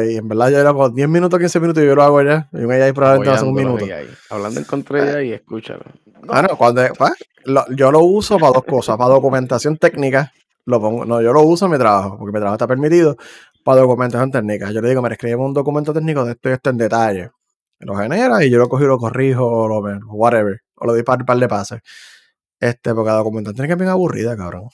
[0.09, 2.48] y en verdad yo era como 10 minutos, 15 minutos y yo lo hago ya.
[2.53, 3.85] Y un AI probablemente hacer un minuto.
[3.85, 4.09] AI.
[4.31, 5.85] Hablando en contra de AI, escúchalo.
[6.25, 7.12] Bueno, cuando, pues,
[7.44, 10.33] lo- yo lo uso para dos cosas, para documentación técnica,
[10.66, 13.16] lo pongo, no, yo lo uso en mi trabajo, porque mi trabajo está permitido,
[13.64, 14.70] para documentación técnica.
[14.70, 17.31] Yo le digo, me escribe un documento técnico de esto y esto en detalle.
[17.81, 21.03] Lo genera y yo lo cojo y lo corrijo, o lo whatever, o lo doy
[21.03, 21.81] para un par de pases.
[22.61, 24.68] Este, porque la documentación técnica es bien aburrida, cabrón.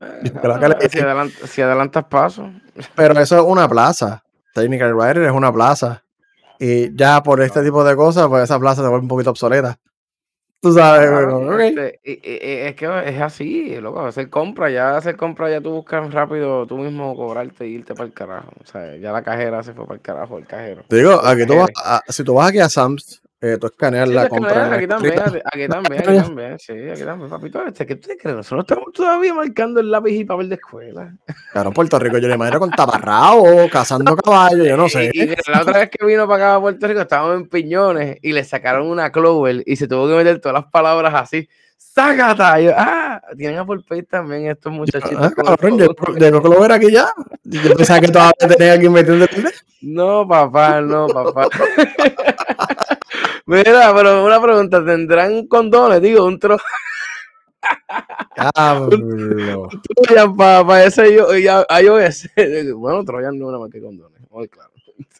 [0.00, 2.50] Eh, que le- cabrón, si, si adelantas pasos.
[2.94, 4.22] Pero eso es una plaza.
[4.54, 6.04] Technical Writer es una plaza.
[6.60, 9.76] Y ya por este tipo de cosas, pues esa plaza se vuelve un poquito obsoleta.
[10.64, 15.50] Tú sabes, Claro, bueno, este, es que es así, loco, hacer compra, ya hacer compra,
[15.50, 18.50] ya tú buscas rápido tú mismo cobrarte e irte para el carajo.
[18.62, 20.82] O sea, ya la cajera se fue para el carajo, el cajero.
[20.88, 22.00] Te digo, El aquí tú vas, cajere.
[22.08, 24.74] a- si tú vas aquí a Sam's, eh, tú escaneas Sí, la que compra.
[24.74, 27.66] aquí también, aquí también, aquí también, sí, aquí también, papito.
[27.66, 28.36] Este, ¿Qué tú crees?
[28.36, 31.14] Nosotros estamos todavía marcando el lápiz y papel de escuela.
[31.52, 35.10] Claro, en Puerto Rico yo le imagino con taparrabo, cazando caballos, yo no sé.
[35.12, 38.18] Y, y la otra vez que vino para acá a Puerto Rico estábamos en Piñones
[38.22, 41.46] y le sacaron una Clover y se tuvo que meter todas las palabras así.
[41.76, 42.58] ¡Sácata!
[42.58, 45.16] Yo, ah, tienen Apple Pay también estos muchachitos.
[45.20, 47.06] Ah, cabrón, yo, yo no lo ver aquí ya.
[47.44, 49.52] Yo pensaba que todavía tenía metiendo el
[49.82, 51.46] No, papá, no, papá.
[53.46, 56.00] Mira, pero una pregunta, ¿tendrán condones?
[56.00, 56.64] Digo, un trozo
[58.36, 59.68] Diablo.
[60.06, 62.28] Trojan para ese yo- ya- iOS.
[62.76, 64.70] Bueno, Trojan no es una más que condones, muy claro.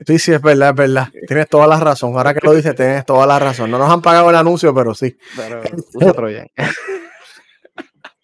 [0.07, 1.09] Sí, sí, es verdad, es verdad.
[1.27, 2.17] Tienes toda la razón.
[2.17, 3.71] Ahora que lo dices, tienes toda la razón.
[3.71, 5.17] No nos han pagado el anuncio, pero sí.
[5.37, 5.63] Pero
[5.95, 6.47] usa Trojan.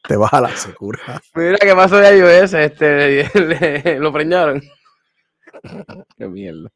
[0.07, 0.99] Te vas a la segura.
[1.35, 2.55] Mira, ¿qué pasó de iOS?
[2.55, 4.61] Este, le- lo preñaron.
[6.17, 6.69] Qué mierda.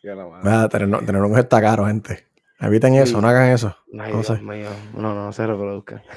[0.00, 0.42] Qué la madre.
[0.44, 2.26] Mira, tener, tener un está caro, gente.
[2.60, 3.22] Eviten eso, Sí.
[3.22, 3.76] no hagan eso.
[3.92, 4.68] Ay, no Dios mío.
[4.94, 6.02] No, no, se reproduzca.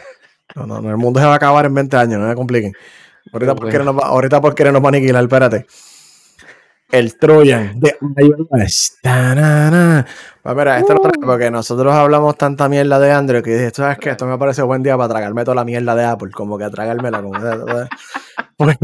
[0.53, 2.73] No, no, no, el mundo se va a acabar en 20 años, no me compliquen.
[3.31, 5.65] Ahorita por, querer nos va, ahorita por querer nos va a aniquilar, espérate.
[6.91, 7.95] El Trojan de.
[8.01, 8.99] Pues
[10.55, 14.09] mira, esto lo traigo porque nosotros hablamos tanta mierda de Android que dije, ¿sabes qué?
[14.09, 16.69] Esto me parece buen día para tragarme toda la mierda de Apple, como que a
[16.69, 17.21] tragármela.
[17.21, 17.39] Como
[18.57, 18.77] pues,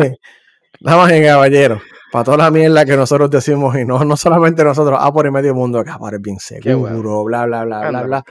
[0.79, 4.97] damas y caballeros, para toda la mierda que nosotros decimos, y no, no solamente nosotros,
[5.01, 8.23] Apple y medio mundo, que Apple es bien seguro, bla, bla, bla, bla, bla.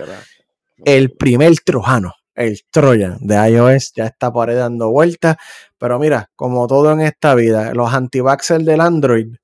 [0.85, 5.37] El primer trojano el Trojan de iOS ya está por ahí dando vueltas.
[5.79, 8.21] Pero mira, como todo en esta vida, los anti
[8.61, 9.35] del Android,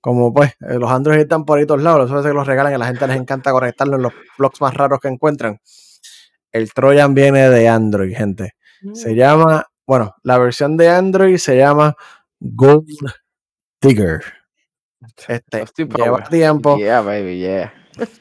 [0.00, 2.74] como pues eh, los Android están por ahí todos lados, eso que los regalan y
[2.74, 5.60] a la gente les encanta conectarlo en los blogs más raros que encuentran.
[6.50, 8.52] El Trojan viene de Android, gente.
[8.94, 9.14] Se mm.
[9.14, 11.94] llama, bueno, la versión de Android se llama
[12.40, 12.88] Gold
[13.82, 14.22] Digger.
[15.28, 16.76] Este, lleva tiempo.
[16.78, 17.72] Yeah, baby, yeah.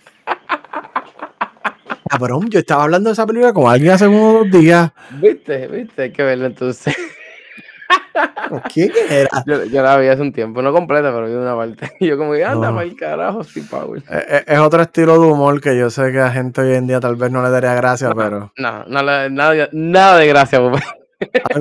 [2.09, 4.91] Cabrón, yo estaba hablando de esa película con alguien hace unos dos días.
[5.11, 5.67] ¿Viste?
[5.67, 6.01] ¿Viste?
[6.01, 6.93] Hay que verlo entonces.
[8.73, 9.29] ¿Quién era?
[9.45, 11.91] Yo, la vi hace un tiempo, no completa, pero vi una parte.
[11.99, 12.81] Y yo como, anda no.
[12.81, 14.03] el carajo, sí, Paul.
[14.09, 16.87] Es, e, es, otro estilo de humor que yo sé que a gente hoy en
[16.87, 18.51] día tal vez no le daría gracia, pero...
[18.57, 20.77] No, no, nada, nada de gracia, algo,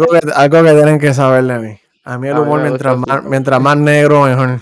[0.07, 1.80] que, algo que tienen que saber de mí.
[2.05, 4.61] A mí el humor, mientras, más, mientras más negro, mejor.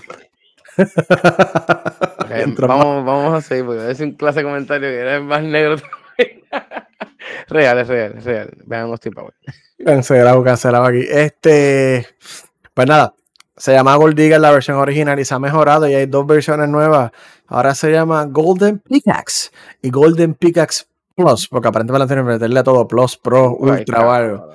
[2.57, 5.77] vamos, vamos a seguir, porque es un clase de comentario que eres más negro.
[7.47, 8.49] real, es real, es real.
[8.65, 9.31] Veamos tipo.
[9.83, 11.05] Cancelado, cancelado aquí.
[11.09, 12.05] Este,
[12.73, 13.13] pues nada,
[13.59, 16.69] se llama Gold Digger la versión original y se ha mejorado y hay dos versiones
[16.69, 17.11] nuevas.
[17.47, 22.63] Ahora se llama Golden Pickaxe y Golden Pickaxe Plus, porque aparentemente van a meterle a
[22.63, 24.53] todo Plus, Pro, Ultra o algo.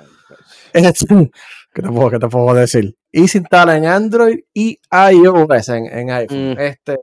[1.75, 2.95] ¿Qué te puedo, qué te puedo decir?
[3.11, 4.79] y se instala en Android y
[5.11, 6.53] iOS en, iPhone.
[6.53, 6.59] Mm.
[6.59, 6.99] Este,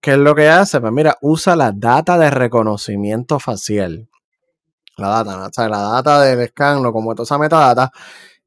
[0.00, 0.80] ¿Qué es lo que hace?
[0.80, 4.08] Pues mira, usa la data de reconocimiento facial.
[4.96, 7.92] La data, o sea, la data del scan, como toda esa metadata,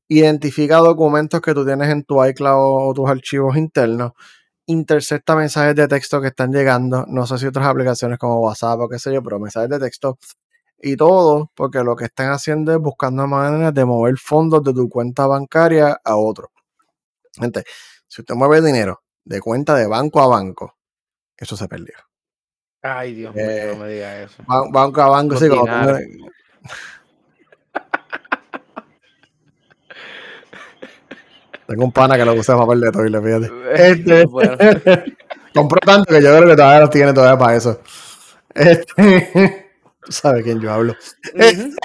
[0.08, 4.14] identifica documentos que tú tienes en tu iCloud o tus archivos internos,
[4.66, 8.90] intercepta mensajes de texto que están llegando, no sé si otras aplicaciones como WhatsApp o
[8.90, 10.18] qué sé yo, pero mensajes de texto,
[10.80, 14.90] y todo porque lo que están haciendo es buscando maneras de mover fondos de tu
[14.90, 16.52] cuenta bancaria a otro.
[17.34, 17.64] Gente,
[18.08, 20.78] si usted mueve dinero de cuenta de banco a banco,
[21.38, 21.96] eso se perdió.
[22.82, 24.44] Ay, Dios mío, no eh, me diga eso.
[24.72, 25.66] banco a banco, sí, como
[31.68, 33.52] Tengo un pana que lo usa para perder todo y le fíjate.
[33.76, 34.26] Este,
[35.54, 37.82] compró tanto que yo creo que todavía lo tiene todavía para eso.
[38.54, 39.65] Este,
[40.10, 40.96] ¿Sabe quién yo hablo?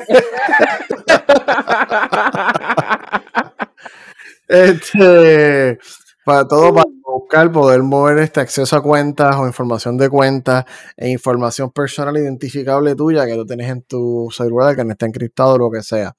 [4.49, 5.79] Este,
[6.25, 10.65] para todo, para buscar, poder mover este acceso a cuentas o información de cuentas
[10.97, 15.55] e información personal identificable tuya que tú tienes en tu celular que no está encriptado
[15.55, 16.17] o lo que sea.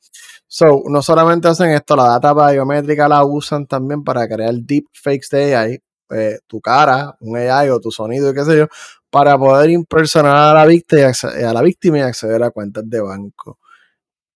[0.47, 5.55] So, no solamente hacen esto, la data biométrica la usan también para crear deepfakes de
[5.55, 5.79] AI,
[6.13, 8.67] eh, tu cara, un AI o tu sonido y qué sé yo,
[9.09, 13.01] para poder impersonar a la víctima y, a la víctima y acceder a cuentas de
[13.01, 13.59] banco.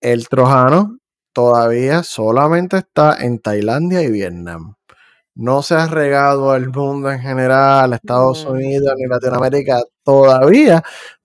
[0.02, 1.00] El trojano
[1.34, 4.76] todavía solamente está en Tailandia y Vietnam.
[5.36, 8.46] No se ha regado al mundo en general, a Estados.
[8.46, 10.82] Unidos ni Latinoamérica todavía,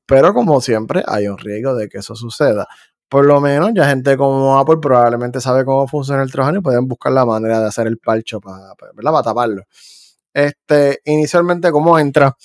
[0.07, 2.67] pero como siempre hay un riesgo de que eso suceda.
[3.09, 6.89] Por lo menos ya gente como Apple probablemente sabe cómo funciona el trojano y pueden
[6.89, 9.65] buscar la manera de hacer el parcho para, para taparlo.
[10.33, 12.37] Este, inicialmente, ¿cómo entra?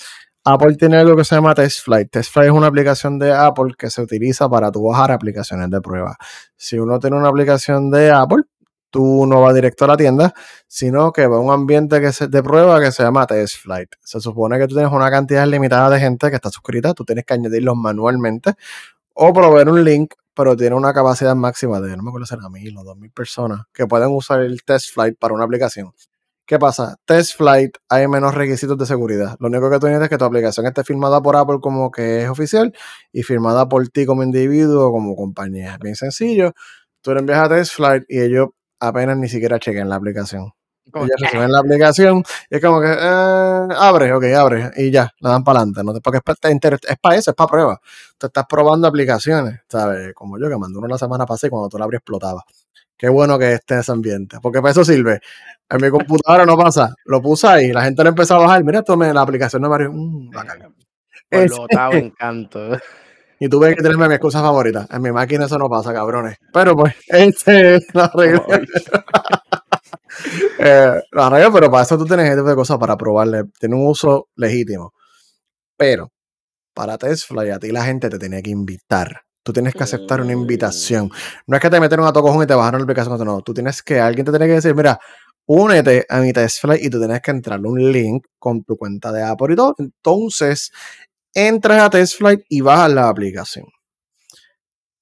[0.43, 2.11] Apple tiene algo que se llama TestFlight.
[2.11, 6.15] TestFlight es una aplicación de Apple que se utiliza para tu bajar aplicaciones de prueba.
[6.55, 8.43] Si uno tiene una aplicación de Apple,
[8.91, 10.33] tú no vas directo a la tienda,
[10.67, 13.89] sino que va a un ambiente que se, de prueba que se llama TestFlight.
[14.01, 17.25] Se supone que tú tienes una cantidad limitada de gente que está suscrita, tú tienes
[17.25, 18.53] que añadirlos manualmente
[19.13, 22.49] o proveer un link, pero tiene una capacidad máxima de, no me acuerdo si era
[22.49, 25.91] mil o dos mil personas que pueden usar el TestFlight para una aplicación.
[26.47, 26.97] ¿Qué pasa?
[27.05, 29.35] Test Flight hay menos requisitos de seguridad.
[29.39, 32.21] Lo único que tú necesitas es que tu aplicación esté firmada por Apple como que
[32.23, 32.71] es oficial
[33.11, 35.73] y firmada por ti como individuo o como compañía.
[35.73, 36.53] Es bien sencillo.
[37.01, 40.51] Tú le envías a Test Flight y ellos apenas ni siquiera chequen la aplicación.
[40.93, 45.31] Ellos reciben la aplicación y es como que eh, abre, ok, abre y ya, la
[45.31, 45.83] dan para adelante.
[45.83, 45.93] ¿no?
[45.99, 47.81] Porque es para, es para eso, es para prueba.
[48.19, 50.13] Tú estás probando aplicaciones, ¿sabes?
[50.13, 52.43] Como yo que mandé una la semana pasada y cuando tú la abrí explotaba.
[52.97, 55.19] Qué bueno que esté en ese ambiente, porque para eso sirve.
[55.69, 56.93] En mi computadora no pasa.
[57.05, 58.63] Lo puse ahí, la gente lo empezó a bajar.
[58.63, 60.29] Mira, esto me, la aplicación no me mmm,
[61.29, 61.51] es,
[61.93, 62.77] encanto.
[63.39, 64.87] Y tuve que tenerme mi excusa favorita.
[64.89, 66.37] En mi máquina eso no pasa, cabrones.
[66.53, 68.45] Pero pues, este es la regla.
[70.59, 73.43] eh, la regla, pero para eso tú tienes este tipo de cosas para probarle.
[73.59, 74.93] Tiene un uso legítimo.
[75.77, 76.11] Pero,
[76.73, 80.21] para Tesla y a ti la gente te tenía que invitar Tú tienes que aceptar
[80.21, 81.11] una invitación.
[81.45, 83.23] No es que te metieron a todo cojón y te bajaron la aplicación.
[83.23, 84.99] No, tú tienes que, alguien te tiene que decir, mira,
[85.45, 89.11] únete a mi test flight y tú tienes que entrarle un link con tu cuenta
[89.11, 89.75] de Apple y todo.
[89.77, 90.71] Entonces,
[91.31, 93.67] entras a test flight y bajas la aplicación.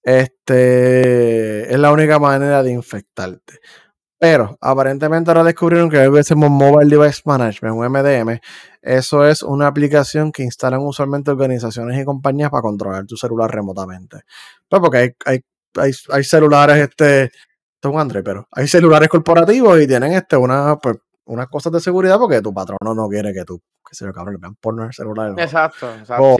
[0.03, 3.59] Este es la única manera de infectarte.
[4.23, 8.39] Pero aparentemente ahora descubrieron que decimos Mobile Device Management, un MDM,
[8.81, 14.21] eso es una aplicación que instalan usualmente organizaciones y compañías para controlar tu celular remotamente.
[14.69, 15.41] Pues porque hay,
[15.75, 17.33] hay, celulares, este, esto
[17.81, 21.81] es un Android, pero hay celulares corporativos y tienen este, una, pues, unas cosas de
[21.81, 24.83] seguridad porque tu patrono no quiere que tú, que se lo cabrón, le vean porno
[24.83, 25.33] en el celular.
[25.37, 26.35] Exacto, exacto.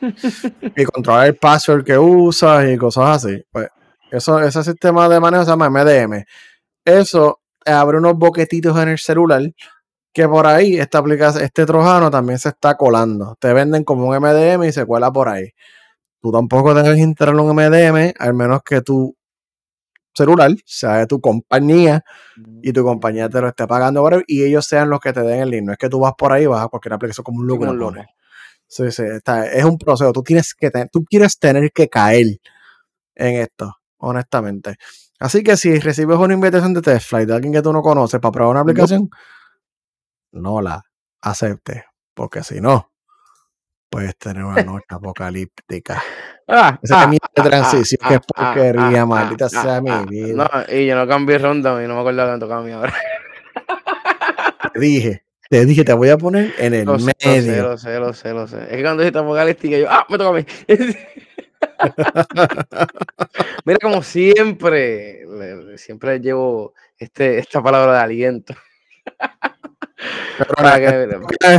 [0.76, 3.44] y controlar el password que usas y cosas así.
[3.52, 3.68] Pues
[4.12, 6.24] eso, ese sistema de manejo se llama MDM.
[6.84, 9.42] Eso abre unos boquetitos en el celular
[10.12, 13.36] que por ahí esta aplicación, este trojano también se está colando.
[13.40, 15.52] Te venden como un MDM y se cuela por ahí.
[16.20, 19.16] Tú tampoco debes instalar un MDM, al menos que tu
[20.14, 22.04] celular sea de tu compañía
[22.62, 25.50] y tu compañía te lo esté pagando y ellos sean los que te den el
[25.50, 25.64] link.
[25.64, 27.94] No es que tú vas por ahí y vas a cualquier aplicación como un loco.
[28.66, 30.12] Sí, sí, es un proceso.
[30.12, 32.26] Tú tienes que tú quieres tener que caer
[33.14, 34.76] en esto, honestamente.
[35.18, 38.20] Así que si recibes una invitación de test flight de alguien que tú no conoces
[38.20, 39.08] para probar una aplicación,
[40.32, 40.82] no la
[41.20, 41.84] acepte,
[42.14, 42.92] porque si no,
[43.88, 46.02] puedes tener una noche apocalíptica.
[46.48, 50.50] Ah, Esa ah, mierda de ah, transición, que es porquería, maldita sea mi vida.
[50.52, 52.92] No, y yo no cambié ronda y no me acuerdo a mí ahora.
[54.72, 57.62] Te dije, te dije, te voy a poner en el medio.
[57.62, 60.30] Lo sé, lo sé, lo sé, Es que cuando dijiste apocalíptica, yo, ah, me toca
[60.30, 60.46] a mí.
[63.64, 65.24] Mira, como siempre,
[65.76, 68.54] siempre llevo este, esta palabra de aliento.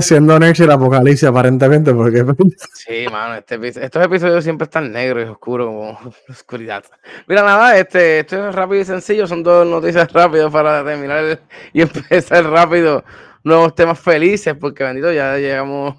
[0.01, 2.25] siendo Next el apocalipsis, aparentemente, porque.
[2.73, 6.83] Sí, mano, este, estos episodios siempre están negros y oscuros, como oscuridad.
[7.27, 11.39] Mira, nada, este, esto es rápido y sencillo, son dos noticias rápidas para terminar
[11.71, 13.03] y empezar rápido
[13.43, 15.95] nuevos temas felices, porque bendito, ya llegamos.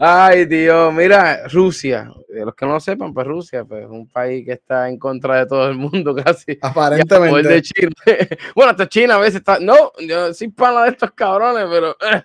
[0.00, 4.46] Ay, Dios, mira, Rusia, de los que no sepan, pues Rusia, pues es un país
[4.46, 6.56] que está en contra de todo el mundo casi.
[6.62, 7.48] Aparentemente.
[7.48, 7.90] De China.
[8.54, 11.96] bueno, hasta China a veces está, no, yo soy pana de estos cabrones, pero...
[12.12, 12.22] Eh,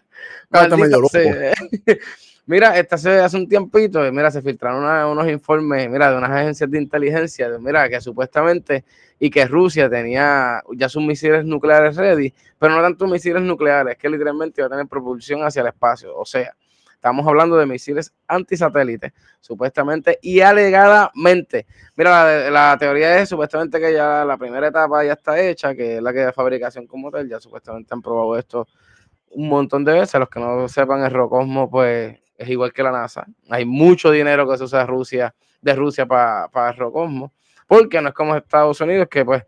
[2.45, 6.69] mira, esta se hace un tiempito, mira, se filtraron unos informes, mira, de unas agencias
[6.69, 8.85] de inteligencia, mira, que supuestamente,
[9.19, 14.09] y que Rusia tenía ya sus misiles nucleares ready, pero no tanto misiles nucleares, que
[14.09, 16.53] literalmente iba a tener propulsión hacia el espacio, o sea,
[17.03, 19.11] Estamos hablando de misiles antisatélites,
[19.41, 21.67] supuestamente y alegadamente.
[21.97, 26.01] Mira, la, teoría es supuestamente que ya la primera etapa ya está hecha, que es
[26.01, 28.69] la que de fabricación como tal, ya supuestamente han probado esto
[29.31, 30.17] un montón de veces.
[30.17, 33.27] Los que no sepan, el Rocosmo, pues es igual que la NASA.
[33.49, 37.33] Hay mucho dinero que se usa de Rusia, de Rusia para, el Rocosmo,
[37.67, 39.43] porque no es como Estados Unidos, que pues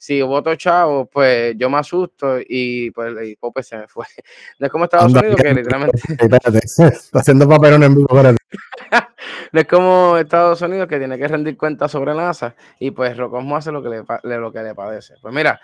[0.00, 4.06] si voto chavo, pues yo me asusto y pues el Pope se me fue.
[4.58, 5.98] No es como Estados Unidos que literalmente.
[6.08, 8.38] Espérate, está haciendo papelón en vivo, espérate.
[9.52, 13.56] no es como Estados Unidos que tiene que rendir cuentas sobre NASA y pues Rocosmo
[13.56, 15.16] hace lo que le, lo que le padece.
[15.20, 15.60] Pues mira,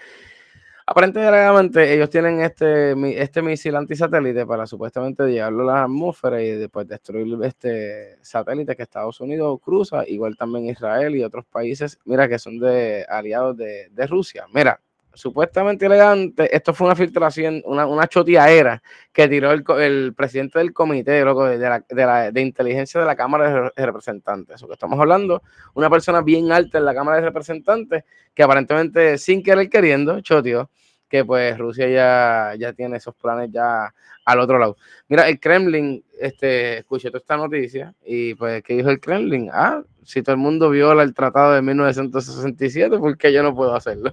[0.88, 6.86] Aparentemente ellos tienen este, este misil antisatélite para supuestamente llevarlo a la atmósfera y después
[6.86, 12.38] destruir este satélite que Estados Unidos cruza, igual también Israel y otros países, mira, que
[12.38, 14.46] son de aliados de, de Rusia.
[14.54, 14.80] Mira,
[15.16, 21.24] supuestamente elegante, esto fue una filtración, una, una chotiaera que tiró el, presidente del comité
[21.24, 24.56] loco, de, de, la, de, inteligencia de la Cámara de Representantes.
[24.56, 25.42] Eso que estamos hablando,
[25.74, 30.70] una persona bien alta en la Cámara de Representantes que aparentemente sin querer queriendo, choteó,
[31.08, 33.94] que pues Rusia ya, ya tiene esos planes ya
[34.26, 34.76] al otro lado.
[35.08, 39.48] Mira, el Kremlin, este, escuché toda esta noticia y pues, ¿qué dijo el Kremlin?
[39.52, 43.74] Ah, si todo el mundo viola el tratado de 1967, ¿por qué yo no puedo
[43.74, 44.12] hacerlo?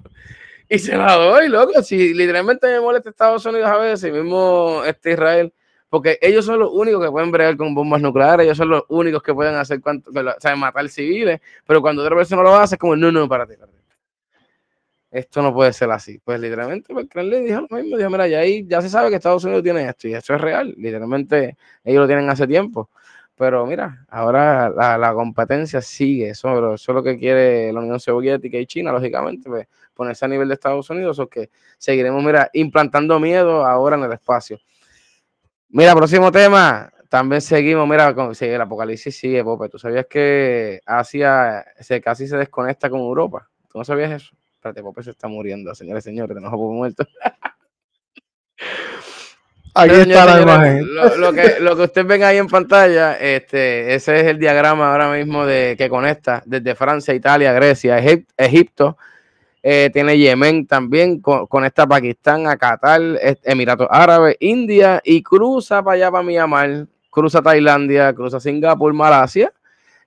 [0.70, 1.82] Y se la doy, loco.
[1.84, 5.54] Si literalmente me molesta Estados Unidos a veces, mismo este Israel,
[5.90, 9.22] porque ellos son los únicos que pueden bregar con bombas nucleares, ellos son los únicos
[9.22, 12.80] que pueden hacer cuanto, o sea, matar civiles, pero cuando otra persona lo hace, es
[12.80, 13.54] como, no, no, para ti,
[15.12, 16.18] Esto no puede ser así.
[16.18, 19.18] Pues literalmente, pues Kremlin dijo lo mismo, dijo, mira, ya, ahí, ya se sabe que
[19.18, 22.90] Estados Unidos tiene esto, y eso es real, literalmente ellos lo tienen hace tiempo.
[23.36, 28.58] Pero mira, ahora la, competencia sigue, eso, eso, es lo que quiere la Unión Soviética
[28.58, 33.20] y China, lógicamente, pues ponerse a nivel de Estados Unidos, o que seguiremos, mira, implantando
[33.20, 34.60] miedo ahora en el espacio.
[35.70, 39.70] Mira, próximo tema, también seguimos, mira, con, sigue el apocalipsis sigue, Pope.
[39.70, 43.50] ¿Tú sabías que Asia se, casi se desconecta con Europa?
[43.72, 44.36] ¿Tú no sabías eso?
[44.54, 47.06] Espérate, Pope se está muriendo, señores y señores, tenemos a Pope muerto.
[49.76, 50.88] Aquí está la imagen.
[51.20, 55.12] Lo, que, lo que ustedes ven ahí en pantalla, este, ese es el diagrama ahora
[55.12, 57.98] mismo de que conecta desde Francia, Italia, Grecia,
[58.38, 58.98] Egipto.
[59.66, 63.02] Eh, tiene Yemen también, conecta Pakistán, a Qatar,
[63.44, 69.54] Emiratos Árabes, India y cruza para allá para Myanmar, cruza Tailandia, cruza Singapur, Malasia,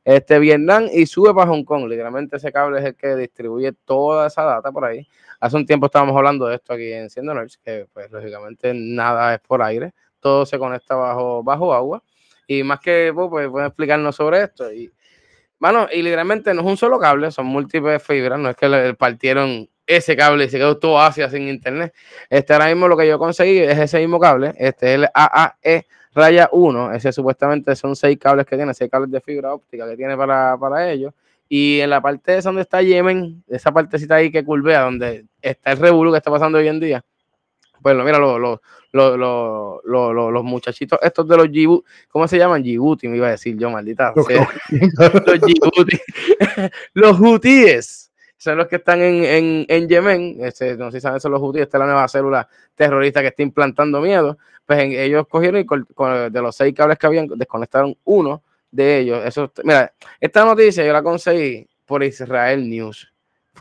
[0.05, 1.89] este Vietnam y sube para Hong Kong.
[1.89, 5.09] Literalmente ese cable es el que distribuye toda esa data por ahí.
[5.41, 7.33] Hace un tiempo estábamos hablando de esto aquí en Siendo
[7.65, 12.03] que pues lógicamente nada es por aire, todo se conecta bajo, bajo agua.
[12.47, 14.71] Y más que vos, pues pueden explicarnos sobre esto.
[14.71, 14.93] Y,
[15.59, 19.69] bueno, y literalmente no es un solo cable, son múltiples fibras, no es que partieron
[19.87, 21.95] ese cable y se quedó todo Asia sin internet.
[22.29, 25.87] Este ahora mismo lo que yo conseguí es ese mismo cable, este es el AAE
[26.17, 29.97] raya 1, ese supuestamente son seis cables que tiene, seis cables de fibra óptica que
[29.97, 31.13] tiene para, para ellos.
[31.49, 35.73] Y en la parte esa donde está Yemen, esa partecita ahí que curvea, donde está
[35.73, 37.05] el revuelo que está pasando hoy en día,
[37.83, 38.61] pues mira, los,
[38.93, 42.63] los, muchachitos estos de los Djibouti, ¿cómo se llaman?
[42.63, 44.13] Djibouti, me iba a decir yo, maldita.
[44.17, 45.99] los Djibouti.
[46.95, 50.39] los hutíes son los que están en, Yemen.
[50.41, 53.29] Este, no sé si saben, son los hutíes, esta es la nueva célula terrorista que
[53.29, 54.39] está implantando miedo.
[54.65, 59.25] Pues ellos cogieron y de los seis cables que habían, desconectaron uno de ellos.
[59.25, 63.13] Eso, mira, esta noticia yo la conseguí por Israel News.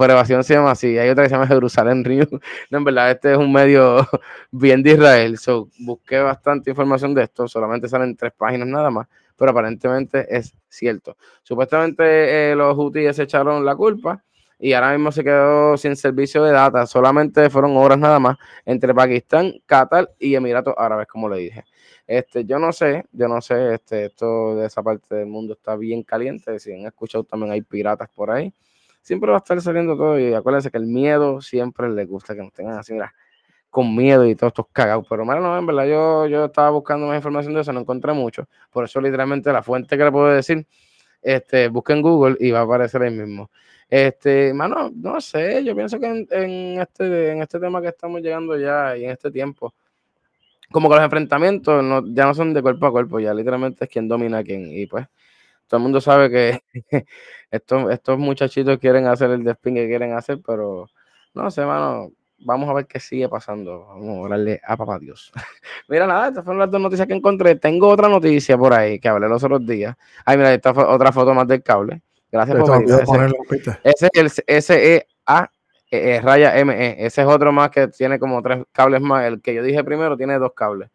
[0.03, 0.97] Evasión se llama así.
[0.97, 2.29] Hay otra que se llama Jerusalén News.
[2.69, 4.07] No, en verdad, este es un medio
[4.51, 5.37] bien de Israel.
[5.37, 7.47] So, busqué bastante información de esto.
[7.47, 9.07] Solamente salen tres páginas nada más.
[9.37, 11.17] Pero aparentemente es cierto.
[11.43, 14.23] Supuestamente eh, los hutíes echaron la culpa
[14.57, 16.85] y ahora mismo se quedó sin servicio de data.
[16.85, 21.65] Solamente fueron horas nada más entre Pakistán, Qatar y Emiratos Árabes, como le dije.
[22.07, 25.75] Este, yo no sé, yo no sé, este, esto de esa parte del mundo está
[25.75, 26.59] bien caliente.
[26.59, 28.53] Si han escuchado, también hay piratas por ahí.
[29.05, 30.19] Siempre va a estar saliendo todo.
[30.19, 33.13] Y acuérdense que el miedo siempre les gusta que nos tengan así, mira,
[33.69, 35.05] con miedo y todos estos cagados.
[35.07, 38.13] Pero mira, no, en verdad, yo, yo estaba buscando más información de eso, no encontré
[38.13, 38.47] mucho.
[38.71, 40.65] Por eso, literalmente, la fuente que le puedo decir,
[41.21, 43.51] este, busquen Google y va a aparecer ahí mismo.
[43.87, 48.57] Este, mano, no sé, yo pienso que en, este, en este tema que estamos llegando
[48.57, 49.75] ya y en este tiempo,
[50.71, 54.07] como que los enfrentamientos ya no son de cuerpo a cuerpo, ya literalmente es quien
[54.07, 54.71] domina a quién.
[54.71, 55.05] Y pues
[55.67, 56.59] todo el mundo sabe que
[57.51, 60.87] estos, estos muchachitos quieren hacer el desping que quieren hacer, pero
[61.33, 63.85] no sé, mano, vamos a ver qué sigue pasando.
[63.87, 65.31] Vamos a orarle a papá Dios.
[65.89, 67.55] mira, nada, estas fueron las dos noticias que encontré.
[67.55, 69.95] Tengo otra noticia por ahí que hablé los otros días.
[70.25, 72.01] Ay, mira, esta fue otra foto más del cable.
[72.31, 72.95] Gracias por venir.
[73.83, 75.05] Ese, es el SEA
[75.91, 77.05] e, e, raya ME.
[77.05, 79.25] Ese es otro más que tiene como tres cables más.
[79.25, 80.89] El que yo dije primero tiene dos cables.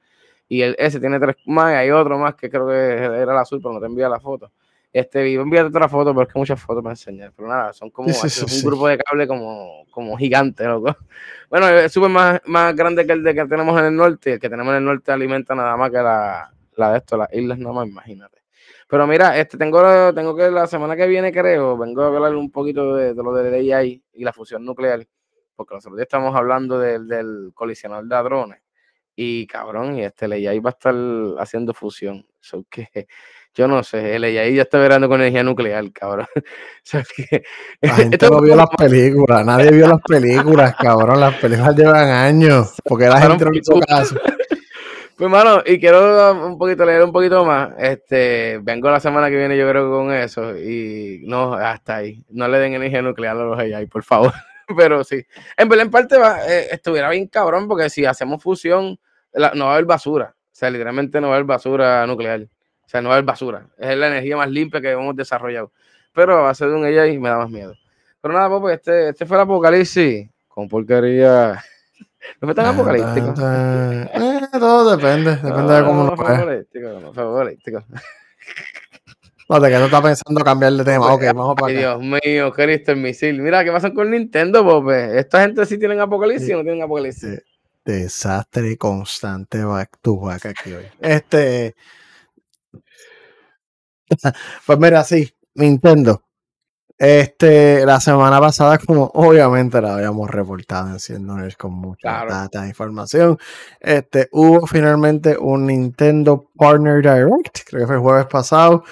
[0.48, 1.72] Y el S tiene tres más.
[1.72, 4.20] Y hay otro más que creo que era el azul, pero no te envía la
[4.20, 4.50] foto.
[4.92, 7.32] Este, y envíate otra foto, porque muchas fotos me enseñar.
[7.36, 10.96] Pero nada, son como un grupo de cable como, como gigante, loco.
[11.50, 14.34] Bueno, es súper más, más grande que el de que tenemos en el norte.
[14.34, 17.32] El que tenemos en el norte alimenta nada más que la, la de esto, las
[17.32, 18.38] islas, nada más, imagínate.
[18.88, 22.50] Pero mira, este tengo, tengo que la semana que viene, creo, vengo a hablar un
[22.50, 25.06] poquito de, lo de AI y la fusión nuclear,
[25.56, 28.62] porque nosotros ya estamos hablando del, del colisionador de hadrones.
[29.14, 30.94] Y cabrón, y este AI va a estar
[31.38, 32.26] haciendo fusión.
[32.40, 33.06] So que
[33.54, 36.26] yo no sé, el AI ya está verando con energía nuclear, cabrón.
[37.80, 41.20] la gente no vio las películas, nadie vio las películas, cabrón.
[41.20, 44.16] Las películas llevan años, porque la gente no hizo caso.
[45.20, 47.74] Pues, mano, y quiero un poquito leer un poquito más.
[47.78, 50.56] Este, vengo la semana que viene, yo creo, con eso.
[50.56, 52.24] Y no, hasta ahí.
[52.30, 54.32] No le den energía nuclear a los AI, por favor.
[54.74, 55.22] Pero sí.
[55.58, 58.98] En verdad, en parte, va, eh, estuviera bien cabrón, porque si hacemos fusión,
[59.34, 60.34] no va a haber basura.
[60.34, 62.48] O sea, literalmente no va a haber basura nuclear.
[62.90, 63.68] O sea, no va a haber basura.
[63.78, 65.70] Es la energía más limpia que hemos desarrollado.
[66.12, 67.72] Pero a ser de un AI me da más miedo.
[68.20, 70.28] Pero nada, pues este, este fue el apocalipsis.
[70.48, 71.62] Con porquería.
[72.40, 73.32] ¿No fue tan apocalíptico?
[73.38, 77.84] Eh, todo depende, depende de cómo no, fue apocalíptico, no fue apocalíptico.
[79.48, 81.14] No, te que no estás pensando cambiar de tema.
[81.14, 83.40] Ok, vamos para Ay, Dios mío, Cristo, el misil.
[83.40, 85.16] Mira, ¿qué pasa con Nintendo, Pope?
[85.16, 87.40] ¿Esta gente sí tienen apocalipsis o no tienen apocalipsis?
[87.84, 90.86] Desastre constante back to back aquí hoy.
[90.98, 91.76] Este.
[94.66, 96.22] pues mira, sí, Nintendo.
[96.98, 103.38] Este, la semana pasada, como obviamente la habíamos reportado en con mucha data e información,
[103.80, 108.84] este, hubo finalmente un Nintendo Partner Direct, creo que fue el jueves pasado.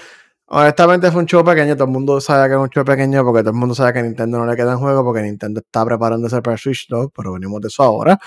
[0.46, 3.40] Honestamente fue un show pequeño, todo el mundo sabe que es un show pequeño porque
[3.42, 6.40] todo el mundo sabe que a Nintendo no le quedan juegos porque Nintendo está preparándose
[6.40, 8.18] para Switch 2, pero venimos de eso ahora.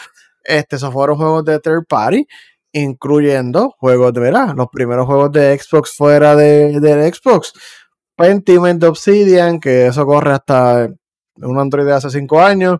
[0.43, 2.27] Este, esos fueron juegos de third party,
[2.73, 4.53] incluyendo juegos de, ¿verdad?
[4.55, 7.53] Los primeros juegos de Xbox fuera de, de Xbox
[8.15, 10.89] Pentiment Obsidian, que eso corre hasta
[11.35, 12.79] un Android de hace 5 años,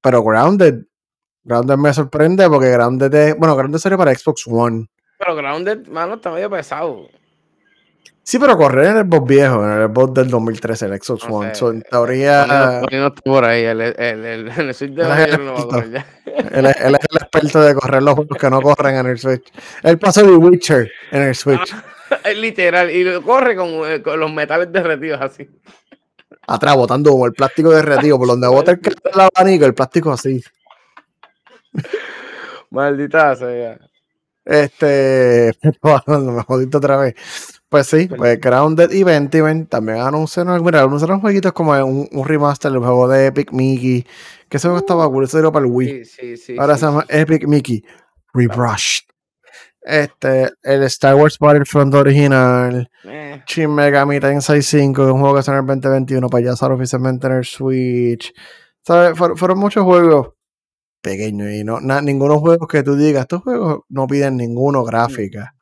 [0.00, 0.84] pero Grounded
[1.44, 4.86] Grounded me sorprende porque Grounded es, bueno, Grounded sería para Xbox One.
[5.18, 7.08] Pero Grounded, mano, está medio pesado.
[8.26, 11.34] Sí, pero correr en el bot viejo, en el bot del 2013, el Xbox No
[11.36, 11.50] One.
[11.50, 13.64] sé, So, en teoría, Tony no está por ahí.
[13.64, 13.94] El, el,
[14.24, 16.06] el, el Switch de Él no va a correr ya.
[16.52, 19.52] él, es- el experto de correr los juegos que no corren en el Switch.
[19.82, 21.74] Él pasó de Witcher en el Switch.
[22.24, 22.90] Es literal.
[22.90, 25.48] Y lo corre con, eh, con los metales derretidos así.
[26.46, 30.42] Atrás, botando como el plástico derretido, por donde bota el, el abanico, el plástico así.
[32.70, 33.78] Maldita sea.
[34.44, 35.52] Este,
[36.06, 37.14] me jodiste otra vez.
[37.74, 42.70] Pues sí, pues Grounded y Pentiment también anunciaron, mira, anunciaron jueguitos como un, un remaster
[42.70, 44.06] del juego de Epic Mickey,
[44.48, 46.04] que ese juego estaba cool, ese era para el Wii.
[46.04, 46.56] Sí, sí, sí.
[46.56, 47.04] Ahora se llama.
[47.08, 47.82] Epic Mickey
[48.32, 49.02] Rebrushed.
[49.82, 55.34] Este, el Star Wars Battlefront original, Eh, Shin Megami Tensei 5, que es un juego
[55.34, 58.32] que sale en el 2021 para ya sale oficialmente en el Switch.
[58.86, 59.18] ¿Sabes?
[59.18, 60.28] Fueron, fueron muchos juegos
[61.02, 65.53] pequeños y no, na- ninguno juegos que tú digas, estos juegos no piden ninguno gráfica.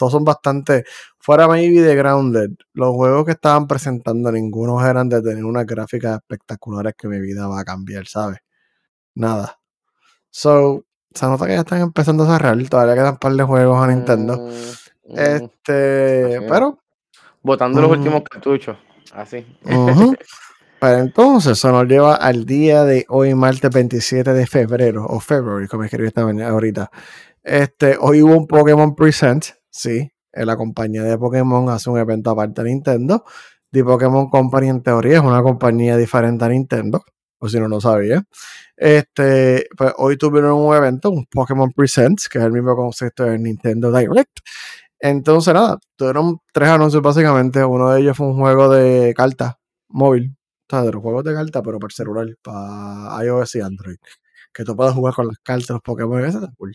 [0.00, 0.84] Todos son bastante,
[1.18, 6.16] fuera maybe de Grounded, los juegos que estaban presentando, ninguno eran de tener unas gráficas
[6.16, 8.38] espectaculares que mi vida va a cambiar, ¿sabes?
[9.14, 9.58] Nada.
[10.30, 13.82] So, se nota que ya están empezando a cerrar, todavía quedan un par de juegos
[13.82, 14.38] a Nintendo.
[14.38, 16.78] mm, mm, Este, así pero
[17.42, 17.92] Botando los mm.
[17.92, 18.78] últimos cartuchos.
[19.12, 19.44] Así.
[19.64, 20.16] Ujú.
[20.80, 25.68] Pero entonces, eso nos lleva al día de hoy, martes 27 de febrero, o February,
[25.68, 26.90] como escribí esta mañana ahorita.
[27.42, 29.46] Este, hoy hubo un Pokémon Present,
[29.80, 33.24] sí, en la compañía de Pokémon hace un evento aparte de Nintendo.
[33.72, 37.02] The Pokémon Company en teoría es una compañía diferente a Nintendo,
[37.38, 38.22] o si no lo sabía.
[38.76, 43.42] Este, pues hoy tuvieron un evento, un Pokémon Presents, que es el mismo concepto del
[43.42, 44.40] Nintendo Direct.
[44.98, 47.64] Entonces, nada, tuvieron tres anuncios básicamente.
[47.64, 49.54] Uno de ellos fue un juego de cartas
[49.88, 50.36] móvil.
[50.68, 53.96] O sea, de los juegos de cartas, pero para celular, para iOS y Android.
[54.52, 56.74] Que tú puedas jugar con las cartas, los Pokémon, ese cool.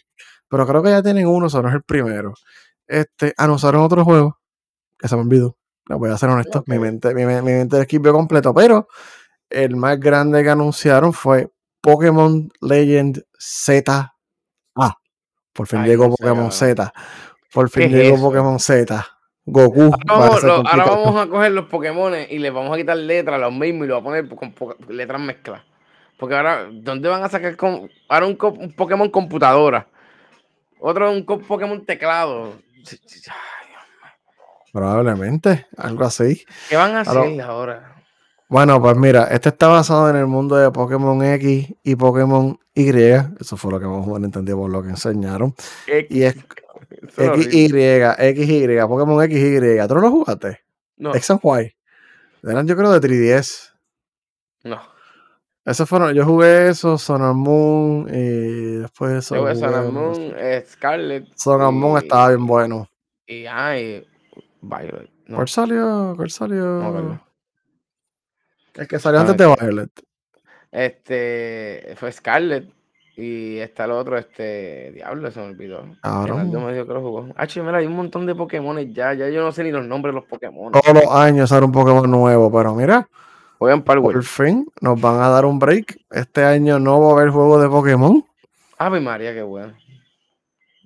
[0.49, 2.33] Pero creo que ya tienen uno, eso no es el primero.
[2.87, 4.39] Este, anunciaron otro juego,
[4.97, 5.57] que se me olvidó.
[5.89, 8.87] No voy a ser honesto, mi mente, mi, mi mente esquipió completo, pero
[9.49, 14.15] el más grande que anunciaron fue Pokémon Legend Z.
[14.75, 14.95] Ah,
[15.53, 16.51] por fin Ay, llegó no Pokémon.
[16.51, 16.91] Z.
[17.53, 18.19] Por fin ¿Qué es llegó?
[18.21, 19.05] Pokémon Z.
[19.45, 19.81] Goku.
[19.81, 21.03] Ahora vamos, parece lo- ahora complicado.
[21.03, 24.03] vamos a coger los Pokémon y les vamos a quitar letras, los mismos, y los
[24.03, 25.63] vamos a poner con letras mezcladas.
[26.17, 29.87] Porque ahora, ¿dónde van a sacar con, ahora un, un Pokémon computadora?
[30.79, 32.53] Otro un Pokémon teclado.
[34.71, 36.43] Probablemente, algo así.
[36.69, 37.95] ¿Qué van a hacer ahora?
[38.47, 42.89] Bueno, pues mira, este está basado en el mundo de Pokémon X y Pokémon Y.
[43.39, 45.55] Eso fue lo que más o menos entendí por lo que enseñaron.
[46.09, 46.35] Y es
[47.15, 47.69] XY.
[48.17, 49.87] XY, Pokémon XY.
[49.87, 50.59] ¿Tú no lo jugaste?
[50.97, 51.75] No, X and Y.
[52.43, 53.71] Eran yo creo de 3DS.
[54.63, 54.94] no.
[55.65, 59.35] Esos fueron, yo jugué eso, and Moon, y después de eso.
[59.35, 60.33] Yo jugué and unos- Moon,
[60.67, 61.25] Scarlet.
[61.47, 62.87] And Moon estaba bien bueno.
[63.25, 64.07] Y ay,
[64.61, 65.09] Violet.
[65.25, 66.13] No, ¿Cuál salió?
[66.15, 66.63] ¿Cuál salió?
[66.65, 67.25] no
[68.75, 69.47] el que salió antes de.
[69.47, 69.89] Violet.
[70.71, 72.69] Este fue Scarlet.
[73.17, 74.91] Y está el otro, este.
[74.91, 75.85] Diablo, se me olvidó.
[76.03, 77.27] Renaldo me dijo que lo jugó.
[77.37, 79.13] Ah, mira, hay un montón de Pokémon ya.
[79.13, 80.73] Ya yo no sé ni los nombres de los Pokémon.
[80.73, 83.07] Todos los años sale un Pokémon nuevo, pero mira,
[83.57, 85.97] Juegan para por fin nos van a dar un break.
[86.11, 88.25] Este año no va a haber juego de Pokémon.
[88.77, 89.73] Ave María, qué bueno.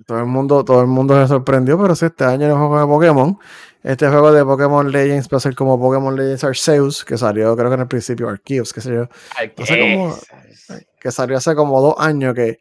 [0.06, 2.86] Todo el mundo, todo el mundo se sorprendió, pero sí, este año no juego de
[2.88, 3.38] Pokémon.
[3.84, 7.70] Este juego de Pokémon Legends va a ser como Pokémon Legends Arceus, que salió creo
[7.70, 10.16] que en el principio, Arceus, qué sé yo, Ay, No sé cómo-
[10.68, 10.88] ¿qué?
[11.00, 12.60] que salió hace como dos años que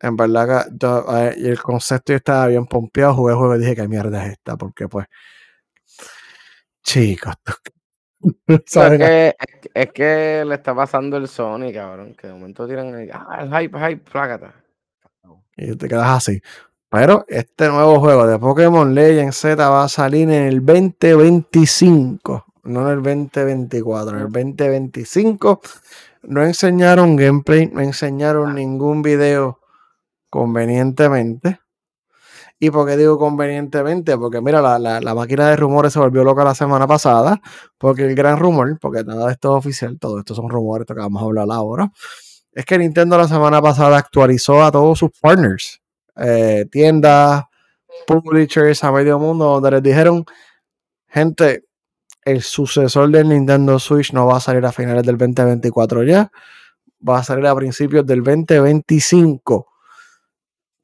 [0.00, 3.58] en verdad yo, eh, y el concepto yo estaba bien pompeado, jugué el juego y
[3.58, 5.06] dije que mierda es esta, porque pues
[6.82, 7.34] chicos,
[8.46, 12.14] es, que, es, que- es que le está pasando el Sony, cabrón.
[12.14, 13.08] Que de momento tiran ahí.
[13.12, 14.54] Ah, el hype, hype, plácata.
[15.56, 16.40] y te quedas así.
[16.90, 22.80] Pero este nuevo juego de Pokémon Legends Z va a salir en el 2025, no
[22.90, 25.60] en el 2024, en el 2025.
[26.24, 29.60] No enseñaron gameplay, no enseñaron ningún video
[30.30, 31.60] convenientemente.
[32.62, 34.18] ¿Y por qué digo convenientemente?
[34.18, 37.40] Porque mira, la, la- la máquina de rumores se volvió loca la semana pasada,
[37.78, 40.94] porque el gran rumor, porque nada de esto es oficial, todo esto son rumores, esto
[40.94, 41.90] que vamos a hablar ahora,
[42.52, 45.80] es que Nintendo la semana pasada actualizó a todos sus partners,
[46.16, 47.44] eh, tiendas,
[48.06, 50.24] publishers a medio mundo, donde les dijeron,
[51.08, 51.64] gente,
[52.24, 56.30] el sucesor del Nintendo Switch no va a salir a finales del 2024 ya,
[57.08, 59.68] va a salir a principios del 2025.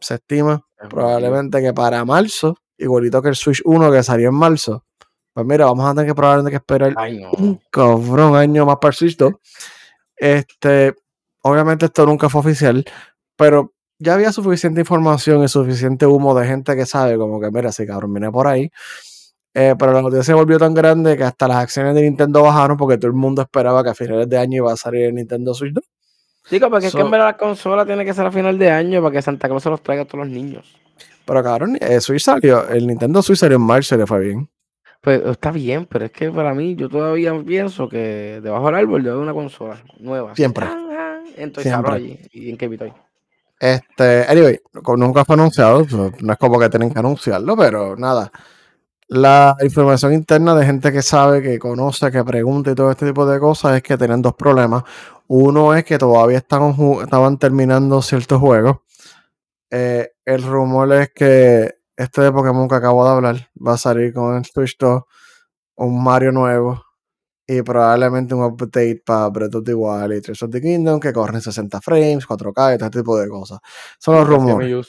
[0.01, 4.35] Se estima Es probablemente que para marzo, igualito que el Switch 1 que salió en
[4.35, 4.85] marzo,
[5.33, 7.31] pues mira, vamos a tener que probablemente que esperar Ay, no.
[7.33, 9.33] un cabrón año más para el Switch 2.
[10.17, 10.95] Este,
[11.43, 12.85] obviamente esto nunca fue oficial,
[13.37, 17.73] pero ya había suficiente información y suficiente humo de gente que sabe, como que mira,
[17.73, 18.71] si cabrón viene por ahí.
[19.55, 22.77] Eh, pero la noticia se volvió tan grande que hasta las acciones de Nintendo bajaron
[22.77, 25.55] porque todo el mundo esperaba que a finales de año iba a salir el Nintendo
[25.55, 25.83] Switch 2.
[26.49, 29.03] Chico, porque es que en verdad la consola tiene que ser a final de año
[29.03, 30.77] para que Santa Claus se los traiga a todos los niños.
[31.25, 34.49] Pero cabrón, el Switch salió, el Nintendo Switch salió en marzo y le fue bien.
[35.01, 39.03] Pues está bien, pero es que para mí yo todavía pienso que debajo del árbol
[39.03, 40.35] debe una consola nueva.
[40.35, 40.67] Siempre.
[41.37, 41.95] Entonces Siempre.
[41.95, 42.93] allí y en qué estoy.
[43.59, 44.61] Este, anyway,
[44.97, 45.87] nunca fue anunciado,
[46.21, 48.31] no es como que tienen que anunciarlo, pero nada.
[49.09, 53.25] La información interna de gente que sabe, que conoce, que pregunta y todo este tipo
[53.25, 54.83] de cosas es que tienen dos problemas.
[55.29, 58.79] Uno es que todavía estaban, estaban terminando ciertos juegos.
[59.71, 64.13] Eh, el rumor es que este de Pokémon que acabo de hablar va a salir
[64.13, 65.03] con el Switch 2,
[65.77, 66.83] un Mario nuevo
[67.47, 71.13] y probablemente un update para Breath of the Wild y Tears of the Kingdom que
[71.13, 73.61] corren 60 frames, 4K y este tipo de cosas.
[73.99, 74.89] Son los rumores.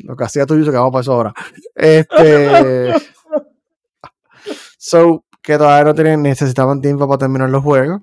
[0.00, 1.34] Lo que hacía tu uso que vamos para eso ahora.
[1.74, 2.92] Este.
[4.78, 8.02] so, que todavía no tienen, necesitaban tiempo para terminar los juegos.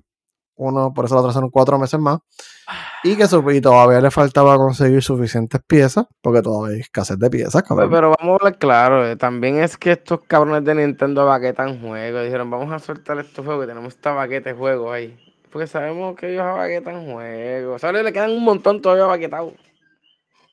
[0.64, 2.20] Uno, por eso lo atrasaron cuatro meses más.
[3.04, 7.64] Y que y todavía le faltaba conseguir suficientes piezas, porque todavía hay escasez de piezas,
[7.64, 7.90] cabrón.
[7.90, 12.24] Pero, vamos a hablar claro, eh, también es que estos cabrones de Nintendo baquetan juegos.
[12.24, 15.18] Dijeron, vamos a soltar estos juegos, que tenemos esta baqueta de juegos ahí.
[15.52, 17.82] Porque sabemos que ellos baquetan juegos.
[17.82, 18.04] ¿Sabes?
[18.04, 19.54] Le quedan un montón todavía baquetados.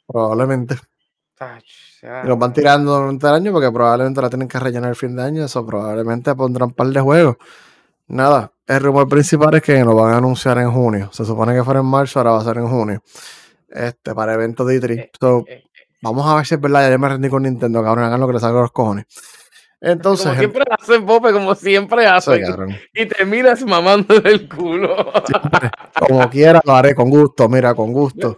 [0.06, 0.76] Probablemente.
[2.24, 5.14] Y los van tirando durante el año porque probablemente la tienen que rellenar el fin
[5.14, 5.44] de año.
[5.44, 7.36] Eso probablemente pondrán un par de juegos.
[8.09, 11.11] Nada, el rumor principal es que lo van a anunciar en junio.
[11.12, 13.02] Se supone que fuera en marzo, ahora va a ser en junio.
[13.68, 14.90] Este, para eventos de E3.
[14.90, 15.64] Eh, eh, eh.
[16.00, 16.90] vamos a ver si es verdad.
[16.90, 18.04] Ya me rendí con Nintendo, cabrón.
[18.04, 19.04] Hagan lo que les salga los cojones.
[19.80, 20.26] Entonces.
[20.26, 22.42] Como siempre hacen, Pope, como siempre hacen.
[22.94, 25.12] y te miras mamando del culo.
[25.98, 28.36] como quiera, lo haré con gusto, mira, con gusto.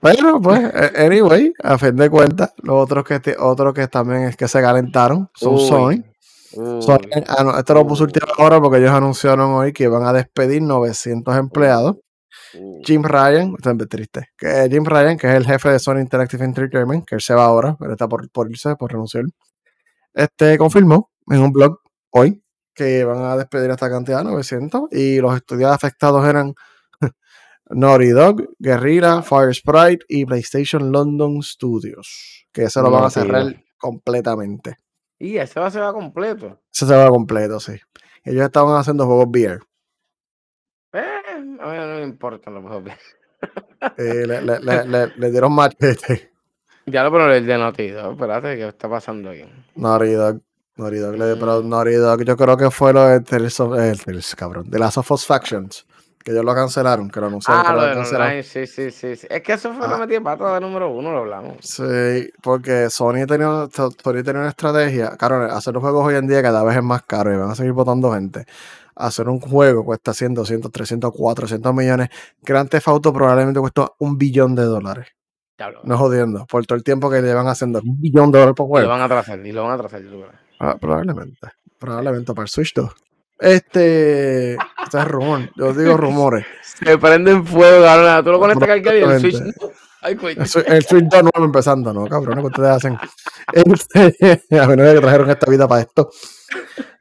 [0.00, 0.60] Pero, pues,
[0.96, 5.28] anyway, a fin de cuentas, los otros que, otros que también es que se calentaron
[5.34, 6.02] son Sony.
[6.56, 11.36] Ah, esto lo puse última hora porque ellos anunciaron hoy que iban a despedir 900
[11.36, 11.96] empleados.
[12.84, 16.44] Jim Ryan, esto es triste, que Jim Ryan, que es el jefe de Sony Interactive
[16.44, 19.24] Entertainment, que él se va ahora, pero está por, por irse, por renunciar,
[20.14, 21.78] este confirmó en un blog
[22.10, 22.42] hoy
[22.74, 26.54] que van a despedir esta cantidad, 900, y los estudios afectados eran
[27.70, 33.62] Naughty Dog, Guerrilla, Fire Sprite y PlayStation London Studios, que se lo van a cerrar
[33.78, 34.76] completamente.
[35.18, 36.60] Y ese va a ser completo.
[36.72, 37.72] Ese se va completo, sí.
[38.24, 39.60] Ellos estaban haciendo juegos VR.
[40.92, 41.00] Eh,
[41.30, 42.98] a mí no me importan los juegos VR.
[43.96, 46.32] Eh, le, le, le, le, dieron machete.
[46.86, 49.44] Ya lo pero el de Naughty Dog, espérate, ¿qué está pasando aquí?
[49.74, 50.40] Naughty Dog.
[50.76, 51.68] Naughty Dog, pero mm.
[51.68, 55.86] Naughty Dog, yo creo que fue lo de el, cabrón, de las of Factions
[56.22, 58.42] que ellos lo cancelaron, que lo anunciaron ah, que lo, cancelaron.
[58.42, 59.90] Sí, sí, sí, Es que eso fue ah.
[59.90, 61.56] lo metí pata de número uno, lo hablamos.
[61.60, 65.16] Sí, porque Sony tenía, Sony tenía una estrategia.
[65.16, 67.54] Claro, hacer los juegos hoy en día cada vez es más caro y van a
[67.54, 68.44] seguir votando gente.
[68.94, 72.08] Hacer un juego cuesta 100, 200, 300, 400 millones.
[72.42, 75.08] Grand Theft Auto probablemente cuesta un billón de dólares.
[75.82, 78.84] No jodiendo, por todo el tiempo que llevan haciendo un billón de dólares por juego.
[78.84, 80.02] Y lo van a trazar, y lo van a trazar.
[80.60, 81.48] Ah, probablemente.
[81.78, 82.90] Probablemente para el Switch 2.
[83.38, 84.54] Este.
[84.54, 85.50] Este es rumor.
[85.56, 86.46] Yo digo rumores.
[86.84, 88.24] Se prenden fuego, cabrón.
[88.24, 89.42] Tú lo conectas aquí y el Switch.
[90.00, 92.06] Ay, el, el Switch 2 nuevo empezando, ¿no?
[92.06, 92.98] Cabrón, que ustedes hacen.
[93.52, 96.10] Este, a menos que trajeron esta vida para esto.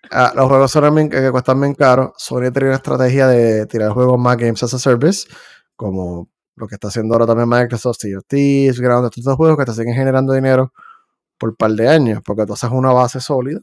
[0.09, 2.11] Ah, los juegos son bien, que cuestan bien caros.
[2.17, 5.27] Sony tiene una estrategia de tirar juegos más Games as a Service,
[5.75, 9.93] como lo que está haciendo ahora también Microsoft, Thieves, grabando estos juegos que te siguen
[9.93, 10.73] generando dinero
[11.37, 13.61] por un par de años, porque tú haces una base sólida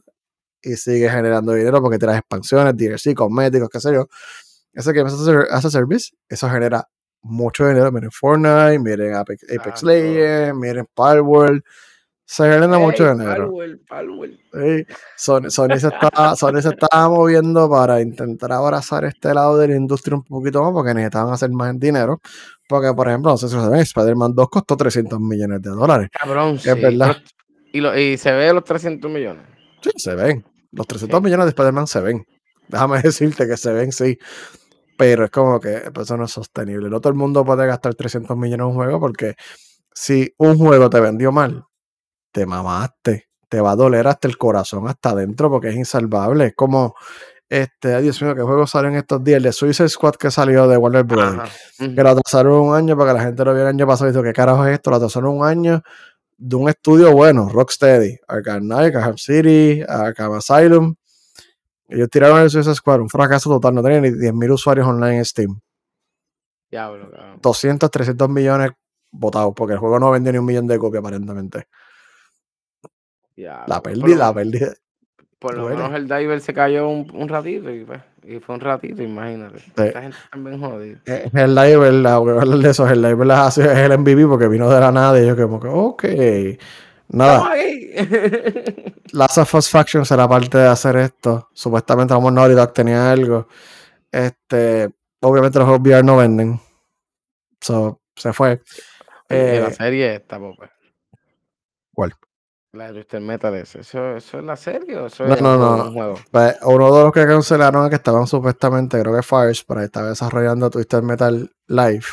[0.65, 4.07] y sigue generando dinero porque traes expansiones, DLC, cosméticos, qué sé yo.
[4.73, 6.85] Ese que hace service, eso genera
[7.21, 7.91] mucho dinero.
[7.91, 11.63] Miren Fortnite, miren Apex, Apex Legends, miren Palworld.
[12.27, 13.51] Se genera mucho dinero.
[14.51, 14.85] Sí.
[15.15, 19.75] Sony, Sony, se está, Sony se está moviendo para intentar abrazar este lado de la
[19.75, 22.19] industria un poquito más porque necesitaban hacer más dinero.
[22.67, 26.09] Porque, por ejemplo, no sé si saben, Spider-Man 2 costó 300 millones de dólares.
[26.11, 26.69] Cabrón, sí.
[26.73, 27.15] verdad.
[27.71, 29.43] ¿Y, lo, ¿Y se ve los 300 millones?
[29.81, 30.43] Sí, se ven.
[30.75, 32.25] Los 300 millones de Spider-Man se ven.
[32.67, 34.17] Déjame decirte que se ven, sí.
[34.97, 36.89] Pero es como que pues, eso no es sostenible.
[36.89, 39.35] No todo el mundo puede gastar 300 millones en un juego porque
[39.93, 41.63] si un juego te vendió mal,
[42.31, 43.29] te mamaste.
[43.47, 46.47] Te va a doler hasta el corazón, hasta adentro, porque es insalvable.
[46.47, 46.95] Es como,
[47.47, 49.37] este, Dios mío, ¿qué juego salió en estos días?
[49.37, 51.35] El de Suicide Squad que salió de Warner Bros.
[51.77, 54.13] Que lo atrasaron un año para que la gente lo viera el año pasado y
[54.13, 54.89] dijo, ¿qué carajo es esto?
[54.89, 55.81] Lo atrasaron un año
[56.37, 60.95] de un estudio bueno, Rocksteady, Arkham Knight, Arkham City, Arkham Asylum.
[61.87, 65.25] Ellos tiraron el Suicide Squad, un fracaso total, no tenían ni 10.000 usuarios online en
[65.25, 65.59] Steam.
[66.69, 67.39] Diablo, cabrón.
[67.41, 68.71] 200, 300 millones
[69.11, 71.67] votados, porque el juego no vendió ni un millón de copias aparentemente.
[73.35, 73.65] Diablo.
[73.67, 74.73] La pérdida, la pérdida.
[75.39, 78.61] Por lo menos el diver se cayó un, un ratito y, pues, y fue un
[78.61, 79.57] ratito, imagínate.
[79.75, 80.99] Esta gente también jodida.
[81.05, 84.79] Eh, El live, la, hablar de eso, el live es el MVP porque vino de
[84.79, 86.03] la nada y yo como que, ok.
[87.09, 88.93] Nada, ¡Estamos ahí!
[89.11, 91.49] Last of Us Faction será parte de hacer esto.
[91.53, 93.47] Supuestamente vamos Naughty Dog tenía algo.
[94.11, 94.89] Este,
[95.21, 96.59] obviamente los juegos VR no venden.
[97.61, 98.61] So, se fue.
[99.29, 100.69] Y la Eh, serie esta, Pope.
[101.93, 102.13] ¿Cuál?
[102.75, 105.51] La de Twisted Metal, ¿eso, eso, ¿eso es la serie o eso No, es no,
[105.53, 105.83] un juego- no.
[105.85, 106.15] un juego?
[106.31, 110.69] Pues, uno de los que cancelaron que estaban supuestamente, creo que Fires, pero estaba desarrollando
[110.69, 112.03] Twisted Metal Live,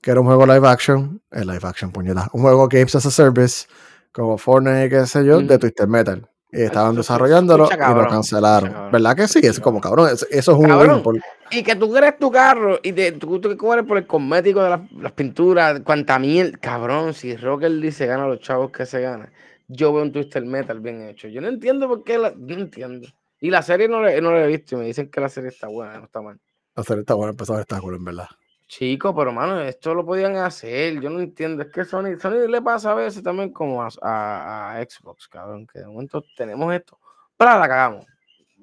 [0.00, 3.10] que era un juego live action, eh, live action, puñeta, un juego Games as a
[3.10, 3.66] Service,
[4.12, 5.58] como Fortnite, qué sé yo, de Ujú.
[5.58, 6.28] Twisted Metal.
[6.54, 8.68] Y estaban Eso desarrollándolo escucha y lo cancelaron.
[8.68, 8.88] escucha.
[8.90, 9.40] ¿Verdad que sí?
[9.42, 11.02] Es como cabrón, eso, eso es un Cabrón.
[11.02, 11.16] por-
[11.50, 14.68] Y que tú quieres tu carro y te, tú, que cobres por el cosmético de
[14.68, 16.58] las, las pinturas, cuanta mierda.
[16.58, 19.32] Cabrón, si Rocker Lee se gana los chavos que se gana,
[19.72, 21.28] yo veo un Twister Metal bien hecho.
[21.28, 23.08] Yo no entiendo por qué, la, no entiendo.
[23.40, 25.50] Y la serie no la, no la he visto y me dicen que la serie
[25.50, 26.40] está buena, no está mal.
[26.74, 28.28] La serie está buena, empezó a estar cool, en verdad.
[28.66, 30.98] Chico, pero mano, esto lo podían hacer.
[31.00, 31.62] Yo no entiendo.
[31.62, 35.66] Es que Sony, Sony le pasa a veces también como a, a- a Xbox, cabrón.
[35.66, 36.98] Que de momento tenemos esto.
[37.36, 38.06] Pero la cagamos.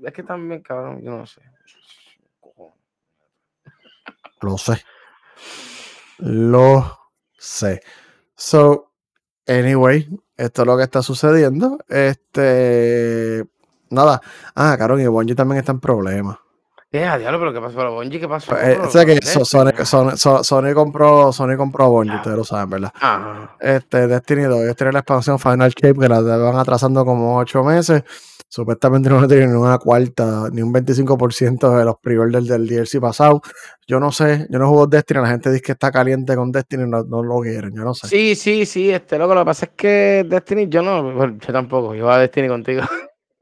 [0.04, 1.42] Es que también, cabrón, yo no sé.
[4.42, 4.82] Lo sé.
[6.18, 6.98] Lo
[7.38, 7.82] sé.
[8.36, 8.92] So,
[9.48, 10.08] anyway,
[10.40, 11.78] esto es lo que está sucediendo.
[11.88, 13.46] Este.
[13.90, 14.22] Nada.
[14.56, 16.38] Ah, Carón y Bungie también está en problemas.
[16.92, 18.20] Eh, diablo, pero ¿qué pasó para Bungie?
[18.20, 18.52] ¿Qué pasó?
[18.56, 21.88] Eh, Pero, o sea que pero so- Sony, Sony- Sony- Sony compró, Sony compró a
[21.90, 22.18] Bungie, Ya.
[22.18, 22.92] ustedes lo saben, ¿verdad?
[23.00, 23.56] Ajá.
[23.60, 27.64] Este, Destiny 2, ellos tienen la expansión Final Shape que la van atrasando como 8
[27.64, 28.04] meses.
[28.52, 33.42] Supuestamente no tienen ni una cuarta, ni un 25% de los pre-orders del DLC pasado.
[33.88, 36.90] Yo no sé, yo no juego Destiny, la gente dice que está caliente con Destiny,
[36.90, 38.08] no, no lo quieren, yo no sé.
[38.08, 39.36] Sí, sí, sí, este loco.
[39.36, 42.48] Lo que pasa es que Destiny, yo no, bueno, yo tampoco, yo voy a Destiny
[42.48, 42.82] contigo.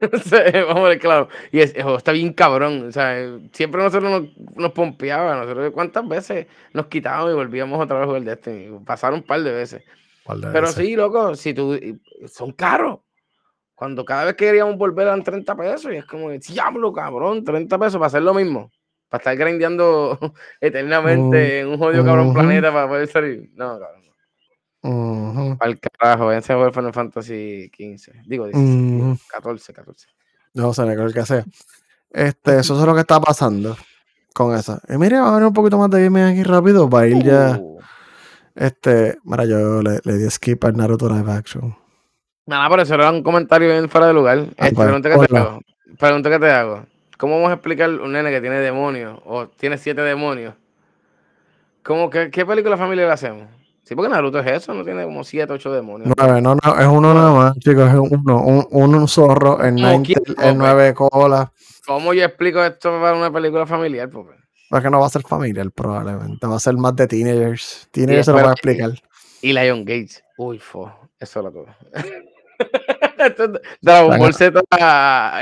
[0.00, 1.28] Vamos a ver, claro.
[1.50, 2.86] Y es- está bien cabrón.
[2.88, 3.16] O sea,
[3.52, 5.36] siempre nosotros nos, nos pompeaba.
[5.36, 8.78] Nosotros, ¿cuántas veces nos quitábamos y volvíamos otra vez a jugar Destiny?
[8.84, 9.82] Pasaron un par de veces.
[10.24, 10.76] Par de Pero veces.
[10.76, 11.76] sí, loco, si tú,
[12.26, 13.00] son caros.
[13.78, 17.78] Cuando cada vez que queríamos volver eran 30 pesos y es como, diablo, cabrón, 30
[17.78, 18.72] pesos para hacer lo mismo.
[19.08, 20.18] Para estar grindeando
[20.60, 23.48] eternamente en un jodido cabrón planeta para poder salir.
[23.54, 24.02] No, cabrón.
[24.82, 25.56] Ujú.
[25.60, 28.22] Al carajo, váyanse a jugar Final Fantasy 15.
[28.26, 29.18] Digo, 16, Ujú.
[29.30, 30.06] 14, 14.
[30.54, 31.44] No sé, creo que sea.
[32.10, 33.76] Este, eso es lo que está pasando
[34.34, 34.80] con esa.
[34.88, 37.56] Y mire, vamos a ver un poquito más de gaming aquí rápido para ir ya.
[37.60, 37.78] Uh.
[38.56, 41.76] Este, mira, yo le, le di skip al Naruto Live Action.
[42.48, 44.38] Nada, por eso era un comentario bien fuera de lugar.
[44.56, 45.60] Este, pregunta que te hago.
[45.98, 46.86] Pregunta que te hago.
[47.18, 50.54] ¿Cómo vamos a explicar un nene que tiene demonios o tiene siete demonios?
[51.82, 53.48] ¿Cómo, qué, ¿Qué película familiar le hacemos?
[53.82, 56.10] Sí, porque Naruto es eso, no tiene como siete, ocho demonios.
[56.16, 60.02] Nueve, no, no, es uno nada más, chicos, es uno, un, un, zorro, el, nine
[60.42, 61.52] el nueve cola.
[61.86, 64.08] ¿Cómo yo explico esto para una película familiar?
[64.08, 64.38] Porque
[64.70, 66.46] Porque no va a ser familiar, probablemente.
[66.46, 67.88] Va a ser más de teenagers.
[67.90, 68.92] Teenagers se lo van a explicar.
[69.42, 70.24] Y Lion Gates.
[70.38, 70.90] Uy, fo.
[71.20, 71.66] Eso era todo.
[73.80, 74.60] Dragon Ball Z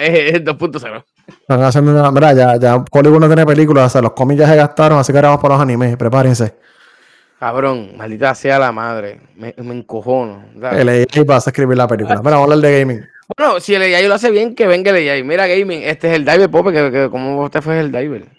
[0.00, 1.04] es 2.0.
[1.48, 2.10] Van a hacer una.
[2.10, 5.12] Mira, ya, ya Hollywood no tiene películas, o sea, los cómics ya se gastaron, así
[5.12, 5.96] que ahora vamos por los animes.
[5.96, 6.54] Prepárense.
[7.38, 9.20] Cabrón, maldita sea la madre.
[9.36, 10.44] Me, me encojono.
[10.60, 10.80] ¿sabes?
[10.80, 12.16] El AI va a escribir la película.
[12.20, 13.06] Mira, vamos a hablar de gaming.
[13.36, 15.22] Bueno, si el AI lo hace bien, que venga el AI.
[15.22, 18.35] Mira, gaming, este es el Diver Pope, que, que como usted fue el Diver.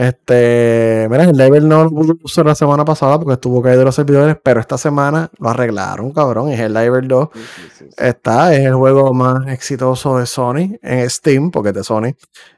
[0.00, 3.94] Este, mira, el Diver no lo pudo usar la semana pasada porque estuvo caído los
[3.94, 6.48] servidores, pero esta semana lo arreglaron, cabrón.
[6.48, 7.28] Es el Diver 2.
[7.34, 7.94] Sí, sí, sí, sí.
[7.98, 12.14] Está, es el juego más exitoso de Sony en Steam, porque es de Sony.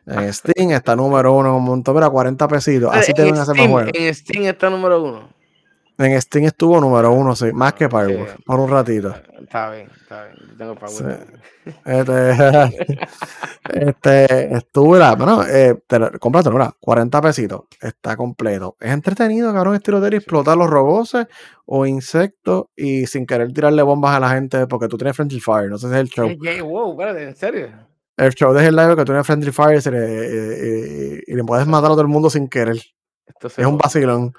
[0.06, 2.94] En Steam está número uno, un montón, mira, 40 pesitos.
[2.94, 3.90] Así te en, van a hacer más juegos.
[3.92, 5.28] en Steam está número uno.
[6.02, 8.42] En Steam estuvo número uno, sí, más que Firewall, Sí.
[8.44, 9.14] por un ratito.
[9.40, 10.36] Está bien, está bien.
[10.50, 10.90] Yo tengo power.
[11.64, 11.70] Sí.
[11.84, 12.30] Este,
[13.72, 18.76] este, estuvo, mira, bueno, eh, te lo- cómpratelo, mira, 40 pesitos, está completo.
[18.80, 21.16] Es entretenido, cabrón, estilo de explotar los robots
[21.66, 25.68] o insectos y sin querer tirarle bombas a la gente porque tú tienes Friendly Fire,
[25.70, 26.26] no sé si es el show.
[26.28, 27.68] Eh, eh, wow, espérate, ¿en serio?
[28.16, 31.34] El show de el live que tú tienes Friendly Fire y, le- eh, eh, y
[31.34, 32.76] le puedes matar a todo el mundo sin querer.
[33.26, 34.32] Esto Es un vacilón.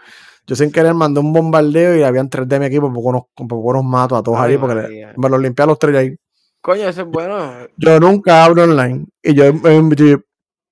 [0.45, 3.73] Yo sin querer mandé un bombardeo y habían tres de mi equipo, poco nos, poco
[3.73, 6.15] nos mato a todos Ay, ahí porque le- me los limpié a los tres ahí.
[6.61, 7.51] Coño, eso es bueno.
[7.77, 10.17] Yo nunca hablo online y yo me.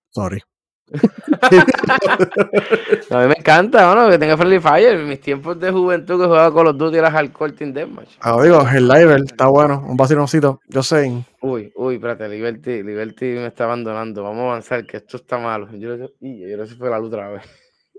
[0.09, 0.41] Sorry.
[3.09, 4.99] A mí me encanta, mano, que tenga Friendly Fire.
[4.99, 8.09] En mis tiempos de juventud que jugaba con los Duty era Hardcore Team Deathmatch.
[8.21, 10.59] Ah, digo, el live está bueno, un vaciloncito.
[10.67, 11.23] Yo sé.
[11.41, 14.23] Uy, uy, espérate, Liberty, Liberty me está abandonando.
[14.23, 15.69] Vamos a avanzar, que esto está malo.
[15.73, 16.07] Yo yo
[16.57, 17.43] no sé si fue la luz otra vez.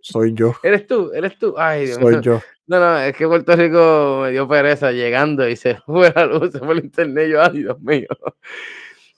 [0.03, 0.55] Soy yo.
[0.62, 1.11] ¿Eres tú?
[1.14, 1.55] ¿Eres tú?
[1.57, 2.20] Ay, Dios Soy mío.
[2.20, 2.40] yo.
[2.66, 6.53] No, no, es que Puerto Rico me dio pereza llegando y se fue la luz,
[6.53, 7.28] se fue el internet.
[7.30, 8.09] Yo, ay, Dios mío.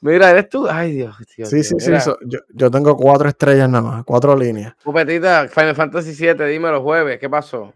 [0.01, 0.67] Mira, ¿eres tú?
[0.69, 1.17] Ay, Dios.
[1.37, 1.69] Dios Sí, Dios.
[1.69, 2.01] sí, sí.
[2.01, 4.75] So- yo, yo tengo cuatro estrellas nada más, cuatro líneas.
[4.83, 7.73] Pupetita, Final Fantasy VII, dime los jueves, ¿qué pasó?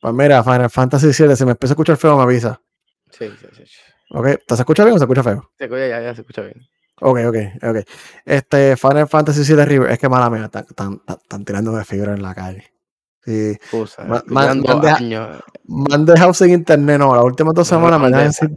[0.00, 2.60] Pues mira, Final Fantasy VII, si me empieza a escuchar feo, me avisa.
[3.10, 3.62] Sí, sí, sí.
[3.66, 3.80] sí.
[4.10, 4.26] ¿Ok?
[4.46, 5.50] ¿Te se escucha bien o se escucha feo?
[5.58, 6.60] Se escucha, ya, ya se escucha bien.
[7.04, 7.36] Ok, ok,
[7.68, 7.76] ok.
[8.24, 12.14] Este, Final Fantasy VII River, es que mala mía, están, están, están- tirando de fibra
[12.14, 12.64] en la calle.
[13.24, 15.28] Sí, Excusa, Ma- estoy ma- dando mande a- años.
[15.68, 18.54] me han dejado sin internet, no, las últimas dos semanas me ¿dónde dejan sin...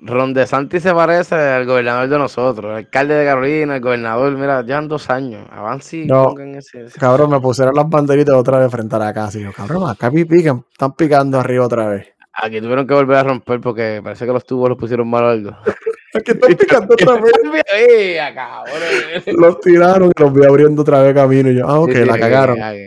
[0.00, 4.62] Ron DeSantis se parece al gobernador de nosotros, el alcalde de Carolina, el gobernador, mira,
[4.62, 5.46] llevan dos años.
[5.50, 6.24] Avancen y No.
[6.28, 6.84] pongan ese.
[6.86, 9.38] ese- Cabrón, me pusieron las banderitas otra vez frente a la casa.
[9.38, 12.06] Y yo, cabrón, acá pi- pican, están picando arriba otra vez.
[12.42, 15.28] Aquí tuvieron que volver a romper porque parece que los tubos los pusieron mal o
[15.28, 15.50] algo.
[16.14, 17.32] Aquí están picando otra vez.
[19.26, 21.50] Los tiraron y los vi abriendo otra vez camino.
[21.50, 22.62] Y yo, ah, ok, Sí, sí, la aquí, cagaron.
[22.62, 22.78] aquí,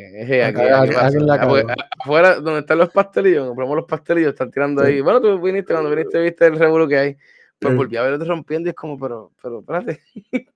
[1.21, 1.37] La la
[1.69, 1.75] Ah.
[1.99, 5.01] Afuera, donde están los pastelillos, compramos los pastelillos, están tirando ahí.
[5.01, 7.17] Bueno, tú viniste, cuando viniste, viste el revuelo que hay.
[7.59, 10.01] Pues volví a verlos rompiendo y es como, pero, pero, espérate.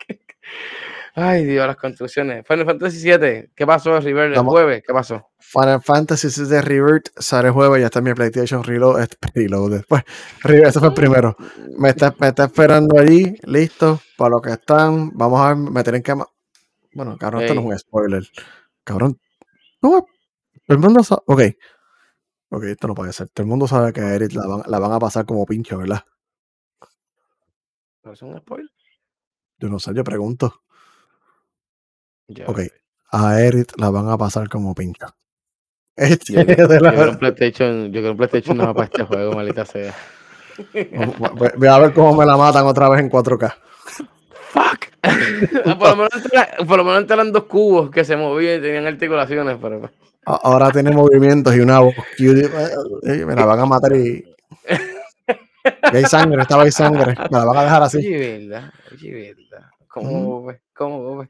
[1.17, 2.45] Ay, Dios, las construcciones.
[2.45, 4.33] Final Fantasy VII, ¿qué pasó, River?
[4.33, 5.29] El jueves, ¿qué pasó?
[5.39, 10.03] Final Fantasy VII Revert sale jueves, ya está en mi PlayStation Reload, eh, Reload después.
[10.43, 11.37] Revert, ese fue el primero.
[11.77, 15.11] Me está, me está esperando allí, listo, para lo que están.
[15.11, 16.15] Vamos a ver, me tienen que...
[16.15, 16.27] ma-
[16.93, 18.23] Bueno, cabrón, esto no es un spoiler.
[18.83, 19.17] Cabrón,
[19.81, 20.05] no, todo
[20.67, 21.21] el mundo sabe...
[21.27, 21.41] Ok,
[22.49, 23.29] ok, esto no puede ser.
[23.29, 25.77] Todo el mundo sabe que a Eric la van, la van a pasar como pincho,
[25.77, 26.03] ¿verdad?
[28.01, 28.69] ¿Pero es un spoiler?
[29.59, 30.61] Yo no sé, yo pregunto.
[32.27, 32.45] Ya.
[32.47, 32.61] Ok,
[33.11, 35.05] a Eric la van a pasar como pincho.
[35.97, 39.63] Este, Yo, de yo la- un PlayStation, yo un PlayStation no para este juego, maldita
[39.65, 39.93] sea.
[40.73, 43.53] Voy- Voy a ver cómo me la matan otra vez en 4K.
[44.51, 44.85] Fuck.
[45.79, 48.87] Por, lo menos eran, por lo menos eran dos cubos que se movían y tenían
[48.87, 49.89] articulaciones, pero
[50.25, 51.93] A- Ahora tiene movimientos y una voz.
[52.17, 52.49] yo digo,
[53.03, 54.25] "Eh, Me la van a matar y.
[55.93, 57.15] Y hay sangre, estaba ahí sangre.
[57.31, 57.97] Me la van a dejar así.
[57.99, 59.67] oye, verdad, oye, verdad.
[59.87, 60.51] ¿Cómo?
[60.73, 61.29] ¿Cómo ves?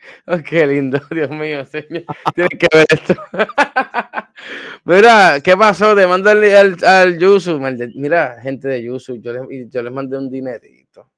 [0.26, 2.04] Oh, qué lindo, Dios mío, señor.
[2.34, 3.14] Tienes que ver esto.
[4.84, 5.94] Mira, ¿qué pasó?
[5.94, 7.60] De mandarle al, al Yusu.
[7.94, 11.10] Mira, gente de Yusu, yo les, yo les mandé un dinerito.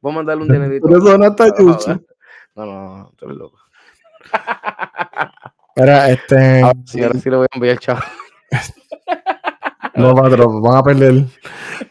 [0.00, 0.86] Voy a mandarle un dinerito.
[0.86, 1.46] Pero eso no está.
[1.56, 1.90] Yusu.
[2.56, 3.58] No, no, no, tú eres loco.
[5.76, 6.60] Era este.
[6.60, 8.00] Ahora sí, ahora sí lo voy a enviar, chavo.
[9.94, 11.24] No, patrón, van a perder.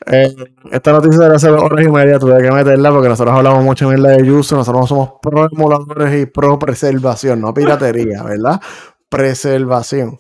[0.08, 0.36] Eh,
[0.72, 3.92] esta noticia de hace dos horas y media tuve que meterla porque nosotros hablamos mucho
[3.92, 4.56] en la de Yusu.
[4.56, 8.60] Nosotros somos pro emuladores y pro preservación, no piratería, ¿verdad?
[9.08, 10.20] Preservación.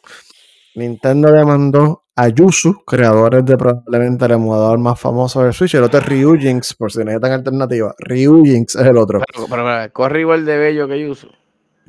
[0.76, 5.76] Nintendo demandó a Yusu, creadores de probablemente el emulador más famoso del Switch.
[5.76, 7.94] El otro es Ryujinx, por si necesitan alternativa.
[7.98, 9.20] Ryujinx es el otro.
[9.20, 11.28] Pero, pero, pero, corre igual de bello que Yusu.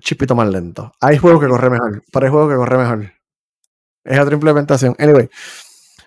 [0.01, 0.93] chipito más lento.
[1.01, 3.13] Hay juegos que corre mejor, pero hay juegos que corre mejor.
[4.05, 4.95] Es otra implementación.
[4.99, 5.31] Anyway,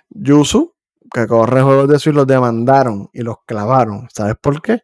[0.10, 0.74] Yuzu,
[1.14, 4.08] que corre juegos de Switch, los demandaron y los clavaron.
[4.14, 4.82] ¿Sabes por qué?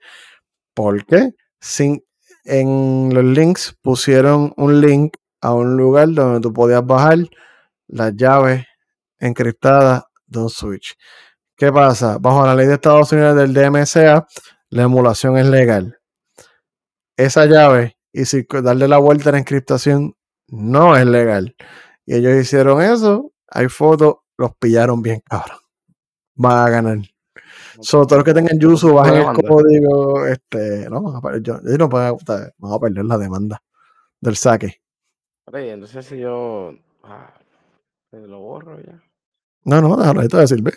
[0.74, 2.04] Porque sin,
[2.44, 7.20] en los links pusieron un link a un lugar donde tú podías bajar
[7.88, 8.66] las llaves
[9.20, 10.98] encriptadas de un Switch.
[11.56, 12.18] ¿Qué pasa?
[12.20, 14.26] Bajo la ley de Estados Unidos del DMCA,
[14.70, 16.00] la emulación es legal.
[17.16, 20.16] Esa llave y si darle la vuelta a la encriptación
[20.48, 21.56] no es legal.
[22.06, 25.58] Y ellos hicieron eso, hay fotos, los pillaron bien, cabrón.
[26.36, 26.98] Van a ganar.
[27.82, 29.48] So, todos los que tengan Yuzu, bajen el demanda.
[29.48, 30.26] código.
[30.26, 32.18] Este, no, van a perder, yo, yo no puedo-
[32.58, 33.62] van a perder la demanda
[34.20, 34.82] del saque.
[35.52, 36.74] Entonces si yo
[37.04, 37.34] ah,
[38.12, 39.02] eh, lo borro ya.
[39.66, 40.74] No, no, déjalo, esto va a decir, ve.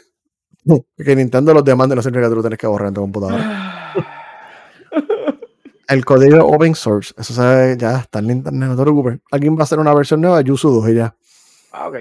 [0.97, 3.93] Que Nintendo los demande, no significa que tú lo tienes que borrar en tu computadora.
[5.89, 9.21] El código open source, eso sabe, ya está en internet, no te preocupes.
[9.31, 11.15] Alguien va a hacer una versión nueva de Yuzu 2 y ya.
[11.71, 11.97] Ah, ok.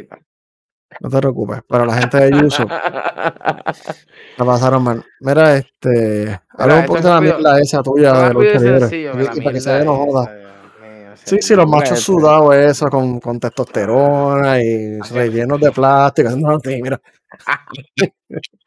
[1.00, 1.60] No te preocupes.
[1.68, 5.04] Pero la gente de Yuzu la pasaron mal.
[5.20, 6.40] Mira, este.
[6.58, 9.26] Habla un poquito de la mierda esa tuya de Rápido y libre.
[9.44, 10.32] para que se vea no joda.
[11.16, 16.30] Sí, sí, los machos sudados, eso, con, con testosterona y rellenos de plástico.
[16.38, 17.00] No, sí, mira.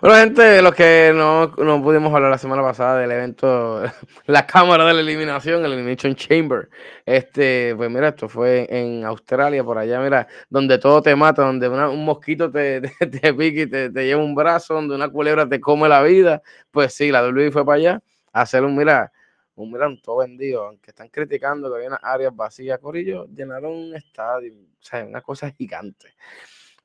[0.00, 3.82] Bueno, gente, los que no, no pudimos hablar la semana pasada del evento,
[4.26, 6.68] la cámara de la eliminación, el Elimination Chamber.
[7.04, 11.68] Este, pues mira, esto fue en Australia, por allá, mira, donde todo te mata, donde
[11.68, 15.48] un mosquito te, te, te pica y te, te lleva un brazo, donde una culebra
[15.48, 16.42] te come la vida.
[16.70, 19.12] Pues sí, la WWE fue para allá a hacer un, mira,
[19.54, 23.72] un mira, un todo vendido, aunque están criticando que había unas áreas vacías, Corillo, llenaron
[23.72, 26.14] un estadio, o sea, una cosa gigante.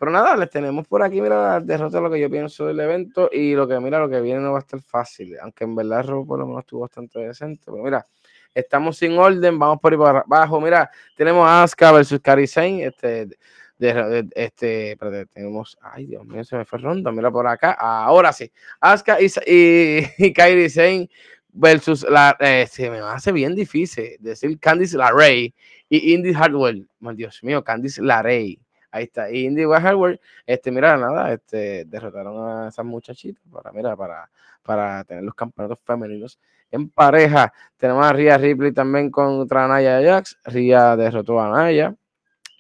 [0.02, 3.30] Pero nada, les tenemos por aquí, mira, derrota de lo que yo pienso del evento
[3.32, 6.04] y lo que, mira, lo que viene no va a estar fácil, aunque en verdad
[6.08, 7.66] Raw por lo menos estuvo bastante decente.
[7.66, 8.08] Pero mira,
[8.56, 10.60] estamos sin orden, vamos por ahí para abajo.
[10.60, 13.30] Mira, tenemos Asuka versus Kairi Sane, este,
[13.78, 14.98] este,
[15.36, 19.28] tenemos, ay Dios mío, se me fue ronda, mira por acá, ahora sí, Asuka y,
[19.46, 21.12] y, y Kairi Sane
[21.54, 25.54] versus la, eh, se me hace bien difícil decir Candice LaRey
[25.90, 28.60] y Indy Hardwell, Dios mío, Candice LaRey,
[28.92, 33.96] ahí está, y Indy Hardwell, este, mira, nada, este, derrotaron a esas muchachitas para, mira,
[33.96, 34.30] para,
[34.62, 36.40] para tener los campeonatos femeninos
[36.72, 37.54] en pareja.
[37.78, 40.38] Tenemos a Ria Ripley también contra Naya Jax.
[40.46, 41.96] Ria derrotó a Naya.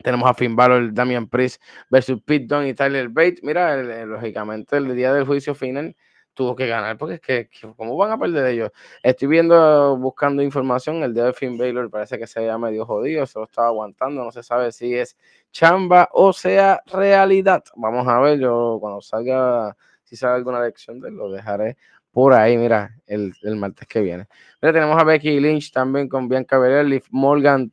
[0.03, 3.43] Tenemos a Finn Balor, Damian Priest versus Pete Dunne y Tyler Bates.
[3.43, 5.95] Mira, lógicamente el día del juicio final
[6.33, 8.71] tuvo que ganar, porque es que, ¿cómo van a perder ellos?
[9.03, 13.25] Estoy viendo, buscando información, el día de Finn Balor parece que se llama medio jodido,
[13.25, 15.17] se lo estaba aguantando, no se sabe si es
[15.51, 17.63] chamba o sea realidad.
[17.75, 21.77] Vamos a ver, yo cuando salga, si sale alguna lección de lo dejaré
[22.11, 24.27] por ahí, mira, el, el martes que viene.
[24.61, 27.71] Mira, tenemos a Becky Lynch también con Bianca Belair, Morgan,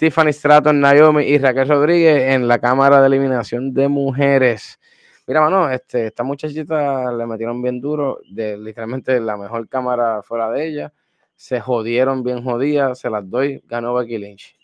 [0.00, 4.79] Tiffany Stratton, Naomi y Raquel Rodríguez en la Cámara de Eliminación de Mujeres.
[5.30, 10.50] Mira, mano, este, esta muchachita le metieron bien duro, de literalmente la mejor cámara fuera
[10.50, 10.92] de ella.
[11.36, 14.56] Se jodieron bien jodidas, se las doy, ganó Becky Lynch.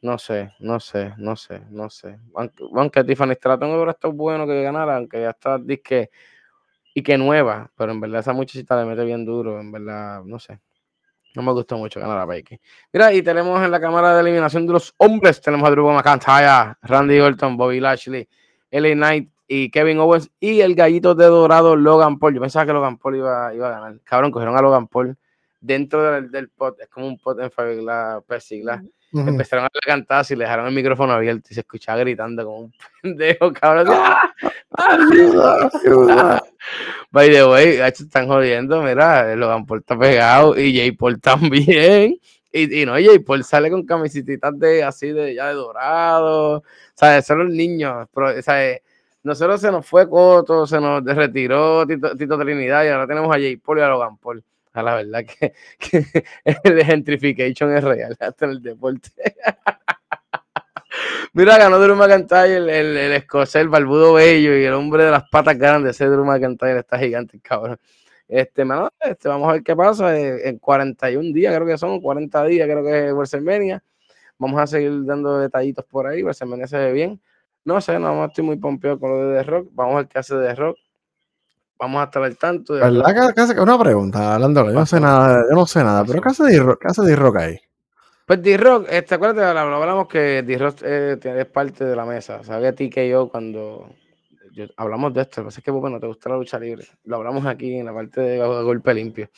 [0.00, 2.20] No sé, no sé, no sé, no sé.
[2.36, 6.08] Aunque, aunque Tiffany Stratton hubiera estado bueno que ganara, aunque ya está disque
[6.94, 10.38] y que nueva, pero en verdad esa muchachita le mete bien duro, en verdad, no
[10.38, 10.60] sé.
[11.34, 12.60] No me gustó mucho ganar a Becky.
[12.92, 16.76] Mira, y tenemos en la cámara de eliminación de los hombres, tenemos a Drew McIntyre,
[16.82, 18.28] Randy Orton, Bobby Lashley,
[18.70, 22.34] LA Knight y Kevin Owens y el gallito de dorado Logan Paul.
[22.34, 24.00] Yo pensaba que Logan Paul iba, iba a ganar.
[24.04, 25.16] Cabrón, cogieron a Logan Paul
[25.60, 28.82] dentro del, del pot, es como un pot en la persigla.
[29.12, 32.72] Empezaron a cantar y le dejaron el micrófono abierto y se escuchaba gritando como un
[33.02, 33.86] pendejo, cabrón.
[33.90, 34.20] ¡Ah!
[34.76, 36.42] ¡Ayuda!
[37.10, 42.18] By the way, están jodiendo, mira, Logan Paul está pegado y Jay Paul también.
[42.56, 46.58] Y, y no, Jay Paul sale con camisetitas de así de ya de dorado.
[46.58, 48.08] O sea, son los niños.
[48.14, 48.78] Pero, o sea,
[49.22, 53.38] nosotros se nos fue Coto, se nos retiró Tito, Tito Trinidad y ahora tenemos a
[53.38, 54.44] Jay Paul y a Logan Paul
[54.82, 56.04] la verdad que, que
[56.64, 59.10] el gentrification es real hasta en el deporte.
[61.32, 65.10] Mira, ganó Drew McIntyre, el, el, el, escocés, el barbudo bello y el hombre de
[65.10, 65.96] las patas grandes.
[65.96, 67.78] Ese Drew McIntyre está gigante, cabrón.
[68.28, 70.16] Este, mano, este, vamos a ver qué pasa.
[70.18, 73.82] Eh, en 41 días, creo que son, 40 días, creo que es WrestleMania.
[74.38, 76.22] Vamos a seguir dando detallitos por ahí.
[76.22, 77.20] WrestleMania se ve bien.
[77.64, 79.68] No sé, no estoy muy pompeado con lo de The Rock.
[79.72, 80.76] Vamos a ver qué hace The Rock
[81.78, 82.74] vamos a estar al tanto.
[82.74, 83.34] De ¿Verdad?
[83.34, 87.02] Que, una pregunta, hablando, yo no sé nada, yo no sé nada, pero ¿qué hace
[87.02, 87.58] D-Rock ahí?
[88.26, 92.42] Pues D-Rock, este, acuérdate, hablamos que D-Rock eh, es parte de la mesa.
[92.42, 93.88] Sabía ti que yo cuando
[94.76, 96.84] hablamos de esto, lo que pasa es que bueno, te gusta la lucha libre.
[97.04, 99.28] Lo hablamos aquí en la parte de, golpe limpio.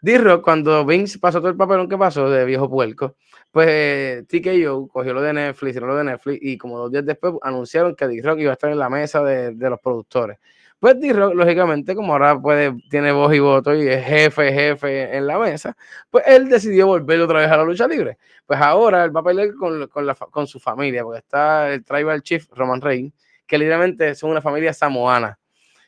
[0.00, 3.16] D-Rock, cuando Vince pasó todo el papelón que pasó de viejo puerco,
[3.50, 7.94] pues TKO cogió lo de Netflix, lo de Netflix y como dos días después anunciaron
[7.94, 10.38] que D-Rock iba a estar en la mesa de, de los productores.
[10.82, 15.28] Pues D-Rock, lógicamente, como ahora puede, tiene voz y voto y es jefe, jefe en
[15.28, 15.76] la mesa,
[16.10, 18.18] pues él decidió volver otra vez a la lucha libre.
[18.44, 22.20] Pues ahora él va a con, con, la, con su familia, porque está el Tribal
[22.24, 23.12] Chief Roman Reigns,
[23.52, 25.38] que literalmente son una familia samoana.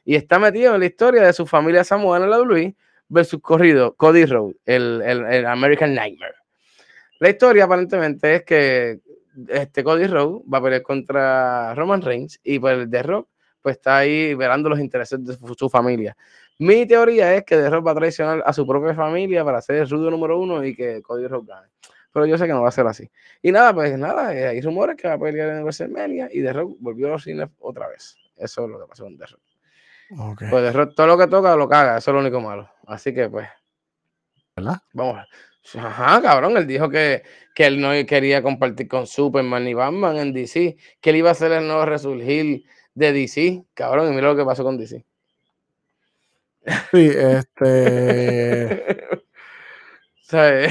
[0.05, 2.77] Y está metido en la historia de su familia samoana en la WWE
[3.09, 6.35] versus corrido Cody Rhodes, el, el, el, American Nightmare.
[7.21, 9.01] La historia aparentemente es que
[9.49, 13.31] este Cody Rhodes va a pelear contra Roman Reigns y pues el de Rock
[13.62, 16.15] pues está ahí velando los intereses de su, familia.
[16.59, 19.77] Mi teoría es que The Rock va a traicionar a su propia familia para ser
[19.77, 21.69] el rudo número uno y que Cody Rock gane.
[22.15, 23.11] Pero yo sé que no va a ser así.
[23.43, 26.53] Y nada, pues nada, eh, hay rumores que va a pelear en WrestleMania y The
[26.53, 28.17] Rock volvió a los cines otra vez.
[28.37, 29.41] Eso es lo que pasó con The Rock.
[30.17, 30.49] Okay.
[30.49, 32.71] Pues The Rock, todo lo que toca lo caga, eso es lo único malo.
[32.87, 33.49] Así que pues.
[34.55, 34.77] ¿Verdad?
[34.93, 35.27] Vamos.
[35.77, 40.33] Ajá, cabrón, él dijo que, que él no quería compartir con Superman ni Batman en
[40.33, 44.37] DC, que él iba a ser el nuevo resurgir de DC, cabrón, y mira lo
[44.37, 45.05] que pasó con DC.
[46.93, 49.09] Sí, este.
[49.12, 50.71] o sea,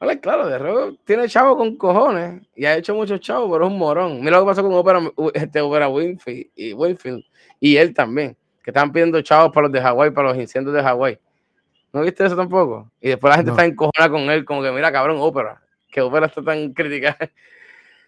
[0.00, 3.72] vale, claro, de Rock tiene chavo con cojones y ha hecho muchos chavos, pero es
[3.72, 4.20] un morón.
[4.20, 5.00] Mira lo que pasó con Opera,
[5.34, 7.22] este, Opera Winfield, y Winfield
[7.60, 10.82] y él también, que estaban pidiendo chavos para los de Hawái, para los incendios de
[10.82, 11.18] Hawái.
[11.92, 12.90] ¿No viste eso tampoco?
[13.00, 13.56] Y después la gente no.
[13.56, 17.30] está encojonada con él, como que mira, cabrón, Opera, que Opera está tan criticada.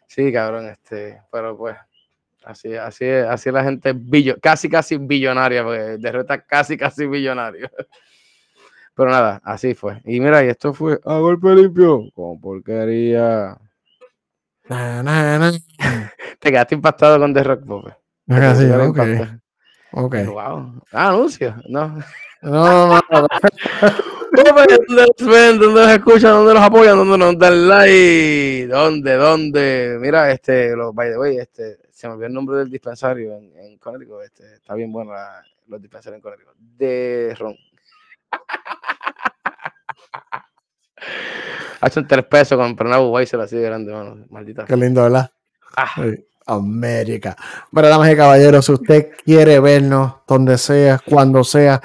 [0.07, 1.77] sí, cabrón, este, pero pues
[2.45, 7.71] Así, así, así la gente billo, casi, casi billonaria, porque derrota casi, casi billonario.
[8.95, 10.01] Pero nada, así fue.
[10.05, 13.57] Y mira, y esto fue a golpe limpio, con porquería.
[14.69, 15.53] Nah, nah.
[16.39, 17.97] Te quedaste impactado con The Rock, Pope.
[18.29, 19.21] Ah, sí, okay.
[19.93, 20.15] ok.
[20.27, 20.83] Wow.
[20.93, 21.55] Ah, anuncio.
[21.69, 21.99] No.
[22.43, 23.29] No, no, no.
[24.33, 25.59] ¿Dónde los ven?
[25.59, 26.33] ¿Dónde los escuchan?
[26.33, 26.97] ¿Dónde los apoyan?
[26.97, 28.67] ¿Dónde nos dan like?
[28.67, 29.15] ¿Dónde?
[29.15, 29.99] ¿Dónde?
[30.01, 33.53] Mira, este, los, by the way, este, se me olvidó el nombre del dispensario en,
[33.57, 34.23] en Connecticut.
[34.23, 36.57] Este, está bien bueno la, los dispensarios en Connecticut.
[36.57, 37.55] De ron.
[41.81, 44.25] Ha hecho un tres pesos comprar una Budweiser así de grande, mano.
[44.31, 44.65] Maldita.
[44.65, 45.31] Qué lindo, ¿verdad?
[45.77, 45.91] Ah.
[46.47, 47.37] América.
[47.71, 51.81] Bueno, damas y caballeros, si usted quiere vernos donde sea, cuando sea,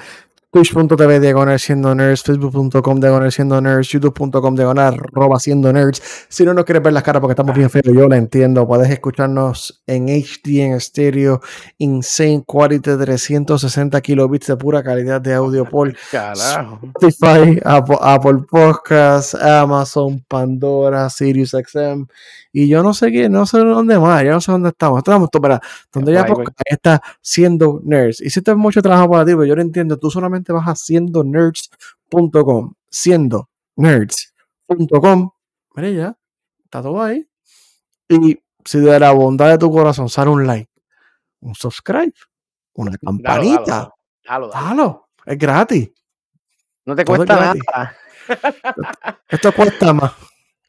[0.58, 6.26] twitch.tv diagonal siendo nerds, facebook.com diagonal siendo nerds, youtube.com diagonal arroba siendo nerds.
[6.28, 8.66] Si no nos quieres ver las caras porque estamos bien feos, yo lo entiendo.
[8.66, 11.40] Puedes escucharnos en HD, en estéreo,
[11.78, 16.80] insane quality, 360 kilobits de pura calidad de audio por carajo.
[16.82, 22.08] Spotify, Apple, Apple Podcasts, Amazon, Pandora, Sirius XM
[22.52, 24.98] y yo no sé qué, no sé dónde más, ya no sé dónde estamos.
[24.98, 25.60] Estamos, para,
[25.92, 26.34] donde ya bye.
[26.34, 28.20] podcast está siendo nerds.
[28.20, 30.66] Y si esto es mucho trabajo para ti, pero yo lo entiendo, tú solamente vas
[30.66, 35.30] a siendo nerds.com, siendo nerds.com.
[35.74, 36.18] Mira ya,
[36.64, 37.28] está todo ahí.
[38.08, 40.70] Y si de la bondad de tu corazón sale un like,
[41.40, 42.14] un subscribe,
[42.74, 43.92] una campanita,
[44.24, 44.68] dalo, dalo, dalo.
[44.68, 45.90] dalo, es gratis.
[46.86, 47.94] No te Todo cuesta nada.
[49.28, 50.12] Esto cuesta más.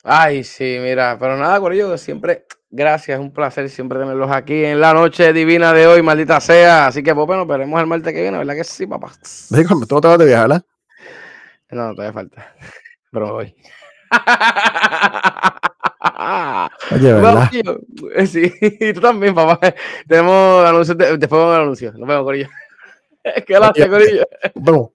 [0.04, 4.80] Ay, sí, mira, pero nada, Corillo, siempre, gracias, es un placer siempre tenerlos aquí en
[4.80, 6.88] la noche divina de hoy, maldita sea.
[6.88, 9.12] Así que, pues, bueno, veremos el martes que viene, ¿verdad que sí, papá?
[9.50, 10.66] Digo, tú no te vas de viajar, ¿verdad?
[11.72, 12.56] No, todavía falta.
[13.12, 13.56] Pero me voy.
[16.92, 17.50] Oye, ¿verdad?
[18.16, 19.60] Eh, Sí, y tú también, papá.
[20.08, 21.92] Tenemos anuncios, de- después vamos al anuncio.
[21.94, 22.48] Nos vemos, Corillo.
[23.46, 24.24] ¿Qué hace, Corillo?
[24.56, 24.90] Nos vemos.